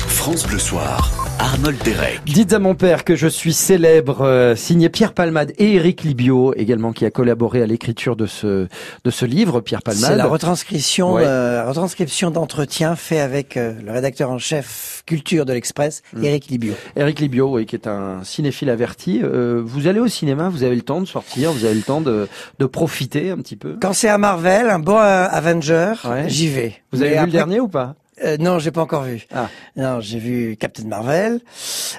France 0.07 0.45
Bleu 0.47 0.59
Soir, 0.59 1.11
Arnold 1.43 1.77
Derek. 1.83 2.21
Dites 2.25 2.53
à 2.53 2.59
mon 2.59 2.73
père 2.73 3.03
que 3.03 3.17
je 3.17 3.27
suis 3.27 3.51
célèbre, 3.51 4.21
euh, 4.21 4.55
signé 4.55 4.87
Pierre 4.87 5.11
Palmade 5.11 5.51
et 5.57 5.73
Éric 5.73 6.03
Libio, 6.03 6.53
également 6.55 6.93
qui 6.93 7.03
a 7.05 7.11
collaboré 7.11 7.61
à 7.61 7.65
l'écriture 7.65 8.15
de 8.15 8.25
ce 8.27 8.67
de 9.03 9.11
ce 9.11 9.25
livre, 9.25 9.59
Pierre 9.59 9.81
Palmade. 9.81 10.09
C'est 10.11 10.15
la 10.15 10.25
retranscription, 10.25 11.15
Ouais. 11.15 11.23
euh, 11.25 11.65
retranscription 11.67 12.31
d'entretien 12.31 12.95
fait 12.95 13.19
avec 13.19 13.57
euh, 13.57 13.73
le 13.85 13.91
rédacteur 13.91 14.31
en 14.31 14.37
chef 14.37 15.03
culture 15.05 15.43
de 15.45 15.51
l'Express, 15.51 16.01
Mm. 16.13 16.23
Éric 16.23 16.47
Libio. 16.47 16.73
Éric 16.95 17.19
Libio, 17.19 17.49
oui, 17.55 17.65
qui 17.65 17.75
est 17.75 17.87
un 17.87 18.23
cinéphile 18.23 18.69
averti. 18.69 19.19
Euh, 19.21 19.61
vous 19.65 19.87
allez 19.87 19.99
au 19.99 20.07
cinéma, 20.07 20.47
vous 20.47 20.63
avez 20.63 20.75
le 20.77 20.81
temps 20.81 21.01
de 21.01 21.05
sortir, 21.07 21.51
vous 21.51 21.65
avez 21.65 21.75
le 21.75 21.81
temps 21.81 21.99
de, 21.99 22.29
de 22.59 22.65
profiter 22.65 23.31
un 23.31 23.37
petit 23.37 23.57
peu. 23.57 23.75
Quand 23.81 23.91
c'est 23.91 24.07
à 24.07 24.17
Marvel, 24.17 24.69
un 24.69 24.79
bon 24.79 24.97
euh, 24.97 25.27
Avenger, 25.29 25.91
Ouais. 26.05 26.23
j'y 26.29 26.47
vais. 26.47 26.75
Vous 26.93 27.01
avez 27.01 27.09
Mais 27.09 27.15
vu 27.15 27.19
après- 27.19 27.25
le 27.27 27.31
dernier 27.33 27.59
ou 27.59 27.67
pas? 27.67 27.95
Euh, 28.23 28.37
non, 28.39 28.59
j'ai 28.59 28.71
pas 28.71 28.81
encore 28.81 29.03
vu. 29.03 29.25
Ah. 29.33 29.49
Non, 29.75 29.99
j'ai 30.01 30.19
vu 30.19 30.55
Captain 30.59 30.85
Marvel, 30.87 31.39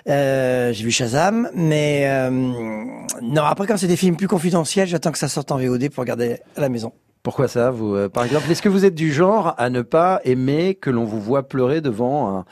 euh, 0.09 0.73
j'ai 0.73 0.85
vu 0.85 0.91
Shazam, 0.91 1.49
mais 1.55 2.05
euh, 2.07 2.31
non. 2.31 3.43
Après, 3.43 3.67
quand 3.67 3.77
c'est 3.77 3.87
des 3.87 3.97
films 3.97 4.17
plus 4.17 4.29
confidentiels, 4.29 4.87
j'attends 4.87 5.13
que 5.13 5.19
ça 5.19 5.29
sorte 5.29 5.51
en 5.53 5.59
VOD 5.59 5.89
pour 5.91 6.03
regarder 6.03 6.39
à 6.57 6.61
la 6.61 6.69
maison. 6.69 6.93
Pourquoi 7.23 7.49
ça, 7.49 7.71
vous, 7.71 7.95
euh, 7.95 8.09
par 8.09 8.25
exemple 8.25 8.51
Est-ce 8.51 8.61
que 8.63 8.69
vous 8.69 8.85
êtes 8.85 8.95
du 8.95 9.13
genre 9.13 9.55
à 9.57 9.71
ne 9.71 9.81
pas 9.83 10.21
aimer 10.25 10.75
que 10.75 10.91
l'on 10.91 11.05
vous 11.05 11.21
voit 11.21 11.49
pleurer 11.49 11.81
devant 11.81 12.37
un, 12.37 12.45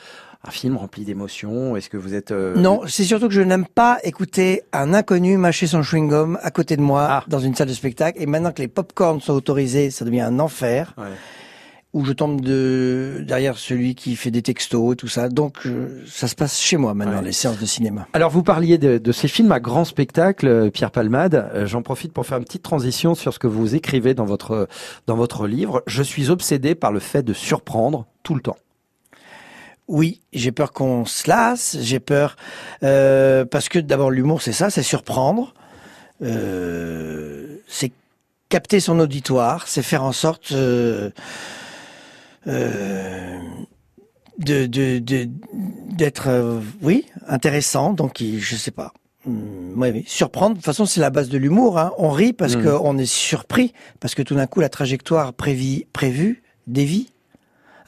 un 0.44 0.50
film 0.50 0.78
rempli 0.78 1.04
d'émotions? 1.04 1.76
Est-ce 1.76 1.90
que 1.90 1.98
vous 1.98 2.14
êtes 2.14 2.30
euh, 2.32 2.54
Non, 2.56 2.80
c'est 2.86 3.04
surtout 3.04 3.28
que 3.28 3.34
je 3.34 3.42
n'aime 3.42 3.66
pas 3.66 3.98
écouter 4.02 4.62
un 4.72 4.94
inconnu 4.94 5.36
mâcher 5.36 5.66
son 5.66 5.82
chewing-gum 5.82 6.38
à 6.42 6.50
côté 6.50 6.76
de 6.78 6.82
moi 6.82 7.06
Ah. 7.10 7.24
dans 7.28 7.38
une 7.38 7.54
salle 7.54 7.68
de 7.68 7.74
spectacle. 7.74 8.20
Et 8.20 8.24
maintenant 8.26 8.50
que 8.50 8.62
les 8.62 8.68
pop-corns 8.68 9.20
sont 9.20 9.34
autorisés, 9.34 9.90
ça 9.90 10.06
devient 10.06 10.22
un 10.22 10.38
enfer. 10.40 10.94
Ouais. 10.96 11.04
Où 11.94 12.04
je 12.06 12.12
tombe 12.12 12.40
de 12.40 13.22
derrière 13.26 13.58
celui 13.58 13.94
qui 13.94 14.16
fait 14.16 14.30
des 14.30 14.40
textos, 14.40 14.96
tout 14.96 15.08
ça. 15.08 15.28
Donc 15.28 15.66
euh, 15.66 16.02
ça 16.06 16.26
se 16.26 16.34
passe 16.34 16.58
chez 16.58 16.78
moi 16.78 16.94
maintenant, 16.94 17.18
Ouais. 17.18 17.24
les 17.26 17.32
séances 17.32 17.58
de 17.60 17.66
cinéma. 17.66 18.06
Alors 18.14 18.30
vous 18.30 18.42
parliez 18.42 18.78
de, 18.78 18.96
de 18.96 19.12
ces 19.12 19.28
films 19.28 19.52
à 19.52 19.60
grand 19.60 19.84
spectacle, 19.84 20.46
euh, 20.46 20.70
Pierre 20.70 20.90
Palmade. 20.90 21.50
Euh, 21.54 21.66
J'en 21.66 21.82
profite 21.82 22.12
pour 22.14 22.24
faire 22.26 22.38
une 22.38 22.44
petite 22.44 22.62
transition 22.62 23.14
sur 23.14 23.34
ce 23.34 23.38
que 23.38 23.46
vous 23.46 23.74
écrivez 23.74 24.14
dans 24.14 24.24
votre 24.24 24.68
dans 25.06 25.16
votre 25.16 25.46
livre. 25.46 25.82
Je 25.86 26.02
suis 26.02 26.30
obsédé 26.30 26.74
par 26.74 26.92
le 26.92 27.00
fait 27.00 27.22
de 27.22 27.34
surprendre 27.34 28.06
tout 28.22 28.34
le 28.34 28.40
temps. 28.40 28.56
Oui, 29.88 30.20
j'ai 30.32 30.52
peur 30.52 30.72
qu'on 30.72 31.04
se 31.04 31.28
lasse, 31.28 31.76
j'ai 31.80 32.00
peur 32.00 32.36
euh, 32.82 33.44
parce 33.44 33.68
que 33.68 33.78
d'abord 33.78 34.10
l'humour 34.10 34.40
c'est 34.40 34.52
ça, 34.52 34.70
c'est 34.70 34.82
surprendre, 34.82 35.52
euh, 36.22 37.56
c'est 37.68 37.92
capter 38.48 38.80
son 38.80 38.98
auditoire, 39.00 39.66
c'est 39.66 39.82
faire 39.82 40.04
en 40.04 40.12
sorte 40.12 40.52
de 44.38 44.66
de- 44.66 44.98
de- 44.98 45.28
d'être 45.96 46.28
euh, 46.28 46.60
oui 46.82 47.06
intéressant. 47.28 47.92
Donc 47.92 48.20
je 48.22 48.56
sais 48.56 48.70
pas. 48.70 48.92
Hum, 49.26 49.74
oui. 49.76 50.02
Surprendre, 50.06 50.50
de 50.54 50.56
toute 50.56 50.64
façon, 50.64 50.84
c'est 50.84 51.00
la 51.00 51.10
base 51.10 51.28
de 51.28 51.38
l'humour. 51.38 51.78
Hein. 51.78 51.92
On 51.98 52.10
rit 52.10 52.32
parce 52.32 52.56
Mhm. 52.56 52.64
qu'on 52.78 52.98
est 52.98 53.06
surpris, 53.06 53.72
parce 54.00 54.14
que 54.16 54.22
tout 54.22 54.34
d'un 54.34 54.46
coup, 54.48 54.60
la 54.60 54.68
trajectoire 54.68 55.32
prévue, 55.32 55.84
prévue 55.92 56.42
dévie. 56.66 57.08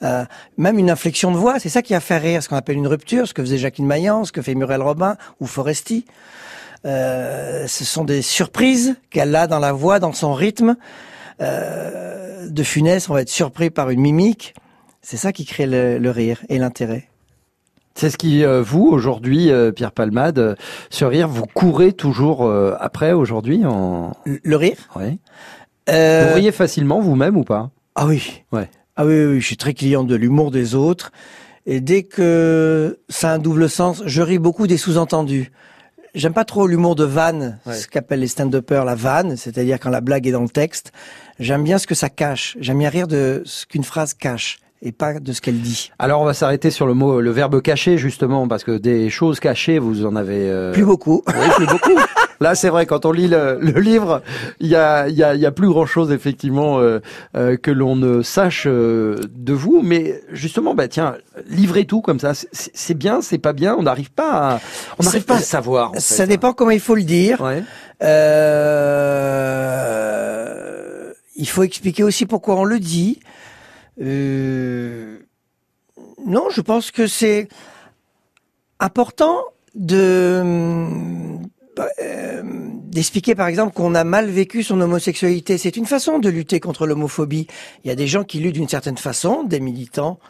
Euh, 0.03 0.25
même 0.59 0.79
une 0.79 0.91
inflexion 0.91 1.33
de 1.33 1.37
voix, 1.37 1.59
c'est 1.59 1.69
ça 1.71 1.81
qui 1.83 1.95
a 1.95 2.01
fait 2.01 2.19
rire, 2.19 2.43
ce 2.43 2.49
qu'on 2.49 2.57
appelle 2.57 2.77
une 2.77 2.87
rupture, 2.87 3.27
ce 3.27 3.33
que 3.35 3.43
faisait 3.43 3.59
Jacqueline 3.59 3.87
Maillan, 3.87 4.25
ce 4.25 4.33
que 4.33 4.43
fait 4.43 4.55
Muriel 4.55 4.83
Robin 4.83 5.17
ou 5.41 5.47
Foresti. 5.47 6.05
Euh, 6.85 7.67
ce 7.67 7.85
sont 7.85 8.05
des 8.05 8.21
surprises 8.21 8.95
qu'elle 9.11 9.35
a 9.35 9.47
dans 9.47 9.59
la 9.61 9.73
voix, 9.73 9.99
dans 10.01 10.13
son 10.13 10.35
rythme. 10.35 10.77
Euh, 11.41 12.49
de 12.49 12.63
Funès, 12.63 13.09
on 13.09 13.15
va 13.15 13.23
être 13.23 13.29
surpris 13.29 13.71
par 13.71 13.91
une 13.91 14.01
mimique. 14.01 14.55
C'est 15.03 15.17
ça 15.17 15.33
qui 15.33 15.45
crée 15.45 15.67
le, 15.67 15.99
le 15.99 16.11
rire 16.11 16.41
et 16.49 16.59
l'intérêt. 16.59 17.09
C'est 17.95 18.11
ce 18.11 18.17
qui 18.17 18.45
euh, 18.45 18.61
vous 18.63 18.87
aujourd'hui, 18.87 19.51
euh, 19.51 19.71
Pierre 19.71 19.93
Palmade, 19.93 20.39
euh, 20.39 20.55
ce 20.91 21.05
rire, 21.05 21.29
vous 21.29 21.47
courez 21.47 21.93
toujours 21.93 22.51
après 22.81 23.13
aujourd'hui 23.13 23.65
en 23.65 24.17
le 24.25 24.57
rire. 24.57 24.89
Oui. 24.97 25.19
Vous 25.87 26.35
riez 26.35 26.53
facilement 26.53 27.01
vous-même 27.01 27.37
ou 27.37 27.45
pas? 27.45 27.71
Ah 27.95 28.07
oui. 28.07 28.43
Ouais. 28.53 28.69
Ah 28.97 29.05
oui, 29.05 29.15
oui, 29.15 29.25
oui, 29.35 29.41
je 29.41 29.47
suis 29.47 29.57
très 29.57 29.75
client 29.75 30.03
de 30.05 30.15
l'humour 30.15 30.51
des 30.51 30.75
autres. 30.75 31.13
Et 31.67 31.81
dès 31.81 32.03
que 32.03 32.99
ça 33.09 33.31
a 33.31 33.35
un 33.35 33.39
double 33.39 33.69
sens, 33.69 34.03
je 34.07 34.23
ris 34.23 34.39
beaucoup 34.39 34.67
des 34.67 34.77
sous-entendus. 34.77 35.51
J'aime 36.15 36.33
pas 36.33 36.45
trop 36.45 36.67
l'humour 36.67 36.95
de 36.95 37.05
vanne, 37.05 37.59
Ouais. 37.67 37.75
ce 37.75 37.89
qu'appellent 37.89 38.21
les 38.21 38.29
stand-uppers 38.29 38.85
la 38.85 38.95
vanne, 38.95 39.37
c'est-à-dire 39.37 39.81
quand 39.81 39.91
la 39.91 40.01
blague 40.01 40.27
est 40.27 40.33
dans 40.33 40.43
le 40.43 40.49
texte. 40.49 40.93
J'aime 41.41 41.65
bien 41.65 41.79
ce 41.79 41.87
que 41.87 41.95
ça 41.95 42.09
cache. 42.09 42.57
J'aime 42.61 42.79
bien 42.79 42.89
rire 42.91 43.07
de 43.09 43.43
ce 43.45 43.67
qu'une 43.67 43.85
phrase 43.85 44.15
cache 44.15 44.59
et 44.83 44.93
pas 44.93 45.15
de 45.19 45.33
ce 45.33 45.41
qu'elle 45.41 45.61
dit. 45.61 45.91
Alors 45.99 46.21
on 46.21 46.25
va 46.27 46.35
s'arrêter 46.35 46.71
sur 46.71 46.87
le 46.87 46.93
mot, 46.95 47.21
le 47.21 47.31
verbe 47.31 47.61
caché 47.63 47.97
justement, 47.99 48.47
parce 48.47 48.65
que 48.65 48.77
des 48.77 49.09
choses 49.11 49.41
cachées, 49.41 49.79
vous 49.79 50.05
en 50.05 50.15
avez 50.15 50.49
euh, 50.51 50.73
Plus 50.73 50.85
beaucoup. 50.85 51.23
Oui, 51.27 51.49
plus 51.57 51.67
beaucoup. 51.67 51.99
Là, 52.41 52.55
c'est 52.57 52.69
vrai, 52.69 52.85
quand 52.85 53.07
on 53.07 53.13
lit 53.13 53.29
le, 53.29 53.59
le 53.61 53.81
livre, 53.81 54.21
il 54.61 54.67
y 54.67 54.75
a, 54.77 55.09
y, 55.09 55.23
a, 55.23 55.35
y 55.37 55.47
a 55.47 55.53
plus 55.53 55.69
grand-chose 55.69 56.11
effectivement 56.13 56.79
euh, 56.81 56.99
euh, 57.37 57.57
que 57.57 57.71
l'on 57.71 57.97
ne 57.97 58.21
sache 58.23 58.65
euh, 58.67 59.19
de 59.35 59.53
vous. 59.55 59.81
Mais 59.83 60.21
justement, 60.33 60.75
bah 60.75 60.89
tiens, 60.89 61.17
livrez 61.49 61.87
tout 61.87 62.03
comme 62.03 62.19
ça, 62.21 62.33
c'est- 62.35 62.95
bien, 62.95 63.23
c'est 63.23 63.39
pas 63.39 63.53
bien. 63.55 63.75
On 63.79 63.85
n'arrive 63.85 64.11
pas, 64.11 64.57
à, 64.57 64.61
on 64.99 65.05
n'arrive 65.05 65.25
pas 65.25 65.37
à 65.37 65.41
savoir. 65.41 65.93
en 65.93 66.01
Ça 66.01 66.25
fait. 66.25 66.27
dépend 66.27 66.53
comment 66.53 66.73
il 66.73 66.81
faut 66.81 66.97
le 66.97 67.05
dire. 67.05 67.41
Ouais. 67.41 67.63
Euh, 69.65 70.94
il 71.37 71.49
faut 71.49 71.63
expliquer 71.63 72.03
aussi 72.03 72.27
pourquoi 72.27 72.57
on 72.57 72.65
le 72.65 72.79
dit. 72.79 73.21
Euh, 74.01 75.19
non, 76.27 76.49
je 76.51 76.61
pense 76.61 76.91
que 76.91 77.07
c'est 77.07 77.49
important 78.81 79.45
de 79.75 80.43
euh, 82.01 82.43
d'expliquer 82.95 83.35
par 83.35 83.49
exemple 83.49 83.75
qu'on 83.75 83.95
a 83.95 84.05
mal 84.05 84.29
vécu 84.31 84.63
son 84.63 84.81
homosexualité. 84.81 85.59
C'est 85.59 85.77
une 85.77 85.87
façon 85.87 86.19
de 86.19 86.29
lutter 86.29 86.61
contre 86.61 86.87
l'homophobie. 86.87 87.49
Il 87.85 87.89
y 87.89 87.91
a 87.91 87.97
des 87.97 88.07
gens 88.07 88.23
qui 88.23 88.39
luttent 88.39 88.55
d'une 88.55 88.69
certaine 88.69 88.99
façon, 88.99 89.43
des 89.43 89.59
militants 89.59 90.21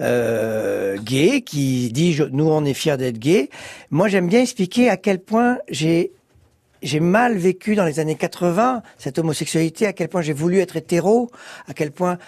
euh, 0.00 0.96
gays 0.98 1.42
qui 1.42 1.92
disent 1.92 2.26
nous 2.32 2.48
on 2.48 2.64
est 2.64 2.74
fiers 2.74 2.96
d'être 2.96 3.18
gays. 3.18 3.50
Moi 3.90 4.08
j'aime 4.08 4.26
bien 4.26 4.40
expliquer 4.40 4.88
à 4.88 4.96
quel 4.96 5.20
point 5.20 5.58
j'ai 5.68 6.12
j'ai 6.82 7.00
mal 7.00 7.36
vécu 7.36 7.74
dans 7.74 7.84
les 7.84 8.00
années 8.00 8.16
80 8.16 8.82
cette 8.98 9.18
homosexualité, 9.18 9.86
à 9.86 9.92
quel 9.92 10.08
point 10.08 10.22
j'ai 10.22 10.32
voulu 10.32 10.58
être 10.58 10.76
hétéro, 10.76 11.30
à 11.68 11.74
quel 11.74 11.90
point 11.90 12.18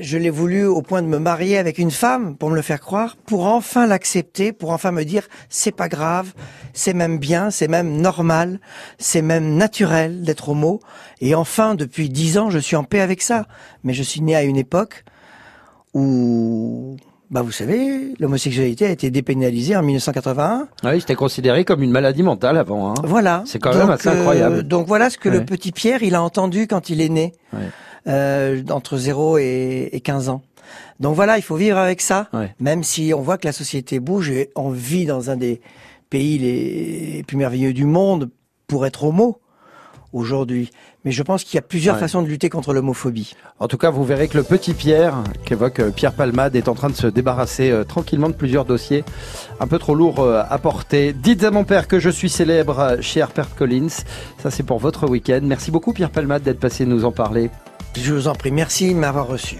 je 0.00 0.18
l'ai 0.18 0.30
voulu 0.30 0.66
au 0.66 0.82
point 0.82 1.02
de 1.02 1.06
me 1.06 1.18
marier 1.18 1.56
avec 1.56 1.78
une 1.78 1.90
femme 1.90 2.36
pour 2.36 2.50
me 2.50 2.56
le 2.56 2.62
faire 2.62 2.80
croire, 2.80 3.16
pour 3.16 3.46
enfin 3.46 3.86
l'accepter, 3.86 4.52
pour 4.52 4.70
enfin 4.70 4.92
me 4.92 5.04
dire 5.04 5.28
c'est 5.48 5.72
pas 5.72 5.88
grave, 5.88 6.34
c'est 6.72 6.94
même 6.94 7.18
bien, 7.18 7.50
c'est 7.50 7.68
même 7.68 8.00
normal, 8.00 8.60
c'est 8.98 9.22
même 9.22 9.56
naturel 9.56 10.22
d'être 10.22 10.50
homo. 10.50 10.80
Et 11.20 11.34
enfin, 11.34 11.74
depuis 11.74 12.10
dix 12.10 12.38
ans, 12.38 12.50
je 12.50 12.58
suis 12.58 12.76
en 12.76 12.84
paix 12.84 13.00
avec 13.00 13.22
ça. 13.22 13.46
Mais 13.82 13.94
je 13.94 14.02
suis 14.02 14.20
né 14.20 14.36
à 14.36 14.42
une 14.42 14.56
époque 14.56 15.04
où, 15.94 16.96
bah 17.30 17.42
vous 17.42 17.52
savez, 17.52 18.14
l'homosexualité 18.18 18.86
a 18.86 18.90
été 18.90 19.10
dépénalisée 19.10 19.76
en 19.76 19.82
1981. 19.82 20.68
Ah 20.82 20.90
Oui, 20.92 21.00
c'était 21.00 21.14
considéré 21.14 21.64
comme 21.64 21.82
une 21.82 21.90
maladie 21.90 22.22
mentale 22.22 22.56
avant. 22.56 22.90
Hein. 22.90 22.94
Voilà. 23.04 23.42
C'est 23.46 23.58
quand 23.58 23.74
même 23.74 23.82
Donc, 23.88 23.90
assez 23.90 24.08
euh, 24.08 24.12
incroyable. 24.20 24.62
donc 24.62 24.86
voilà 24.86 25.10
ce 25.10 25.18
que 25.18 25.28
Ouais. 25.28 25.38
le 25.38 25.44
petit 25.44 25.72
Pierre, 25.72 26.02
il 26.02 26.14
a 26.14 26.22
entendu 26.22 26.66
quand 26.66 26.88
il 26.90 27.00
est 27.02 27.08
né, 27.10 27.34
Ouais. 27.52 27.58
euh, 28.08 28.62
entre 28.70 28.96
0 28.96 29.36
et, 29.38 29.90
et 29.92 30.00
15 30.00 30.30
ans. 30.30 30.42
Donc 31.00 31.14
voilà, 31.16 31.36
il 31.38 31.42
faut 31.42 31.56
vivre 31.56 31.76
avec 31.78 32.00
ça, 32.00 32.28
Ouais. 32.32 32.54
même 32.60 32.82
si 32.82 33.12
on 33.14 33.20
voit 33.20 33.36
que 33.38 33.46
la 33.46 33.52
société 33.52 34.00
bouge 34.00 34.30
et 34.30 34.50
on 34.56 34.70
vit 34.70 35.04
dans 35.06 35.28
un 35.30 35.36
des 35.36 35.60
pays 36.10 36.38
les 36.38 37.22
plus 37.24 37.36
merveilleux 37.36 37.74
du 37.74 37.84
monde 37.84 38.30
pour 38.66 38.86
être 38.86 39.04
homo 39.04 39.38
aujourd'hui. 40.14 40.70
Mais 41.04 41.12
je 41.12 41.22
pense 41.22 41.44
qu'il 41.44 41.54
y 41.54 41.58
a 41.58 41.62
plusieurs 41.62 41.94
Ouais. 41.94 42.00
façons 42.00 42.22
de 42.22 42.26
lutter 42.26 42.48
contre 42.50 42.72
l'homophobie. 42.72 43.34
En 43.60 43.68
tout 43.68 43.78
cas, 43.78 43.90
vous 43.90 44.04
verrez 44.04 44.26
que 44.28 44.36
le 44.36 44.42
petit 44.42 44.74
Pierre, 44.74 45.14
qu'évoque 45.44 45.78
euh, 45.80 45.90
Pierre 45.90 46.12
Palmade, 46.12 46.56
est 46.56 46.68
en 46.68 46.74
train 46.74 46.90
de 46.90 46.96
se 46.96 47.06
débarrasser 47.06 47.70
euh, 47.70 47.84
tranquillement 47.84 48.28
de 48.28 48.34
plusieurs 48.34 48.64
dossiers 48.64 49.04
un 49.60 49.66
peu 49.68 49.78
trop 49.78 49.94
lourds 49.94 50.20
euh, 50.20 50.42
à 50.48 50.58
porter. 50.58 51.12
Dites 51.12 51.44
à 51.44 51.50
mon 51.52 51.64
père 51.64 51.86
que 51.88 52.00
je 52.00 52.10
suis 52.10 52.28
célèbre 52.28 52.96
chez 53.00 53.20
Herbert 53.20 53.54
Collins. 53.54 53.88
Ça, 54.42 54.50
c'est 54.50 54.64
pour 54.64 54.78
votre 54.80 55.08
week-end. 55.08 55.40
Merci 55.44 55.70
beaucoup, 55.70 55.92
Pierre 55.92 56.10
Palmade, 56.10 56.42
d'être 56.42 56.60
passé 56.60 56.84
nous 56.84 57.04
en 57.04 57.12
parler. 57.12 57.50
Je 57.96 58.12
vous 58.12 58.28
en 58.28 58.34
prie, 58.34 58.50
merci 58.50 58.92
de 58.92 58.98
m'avoir 58.98 59.26
reçu. 59.28 59.56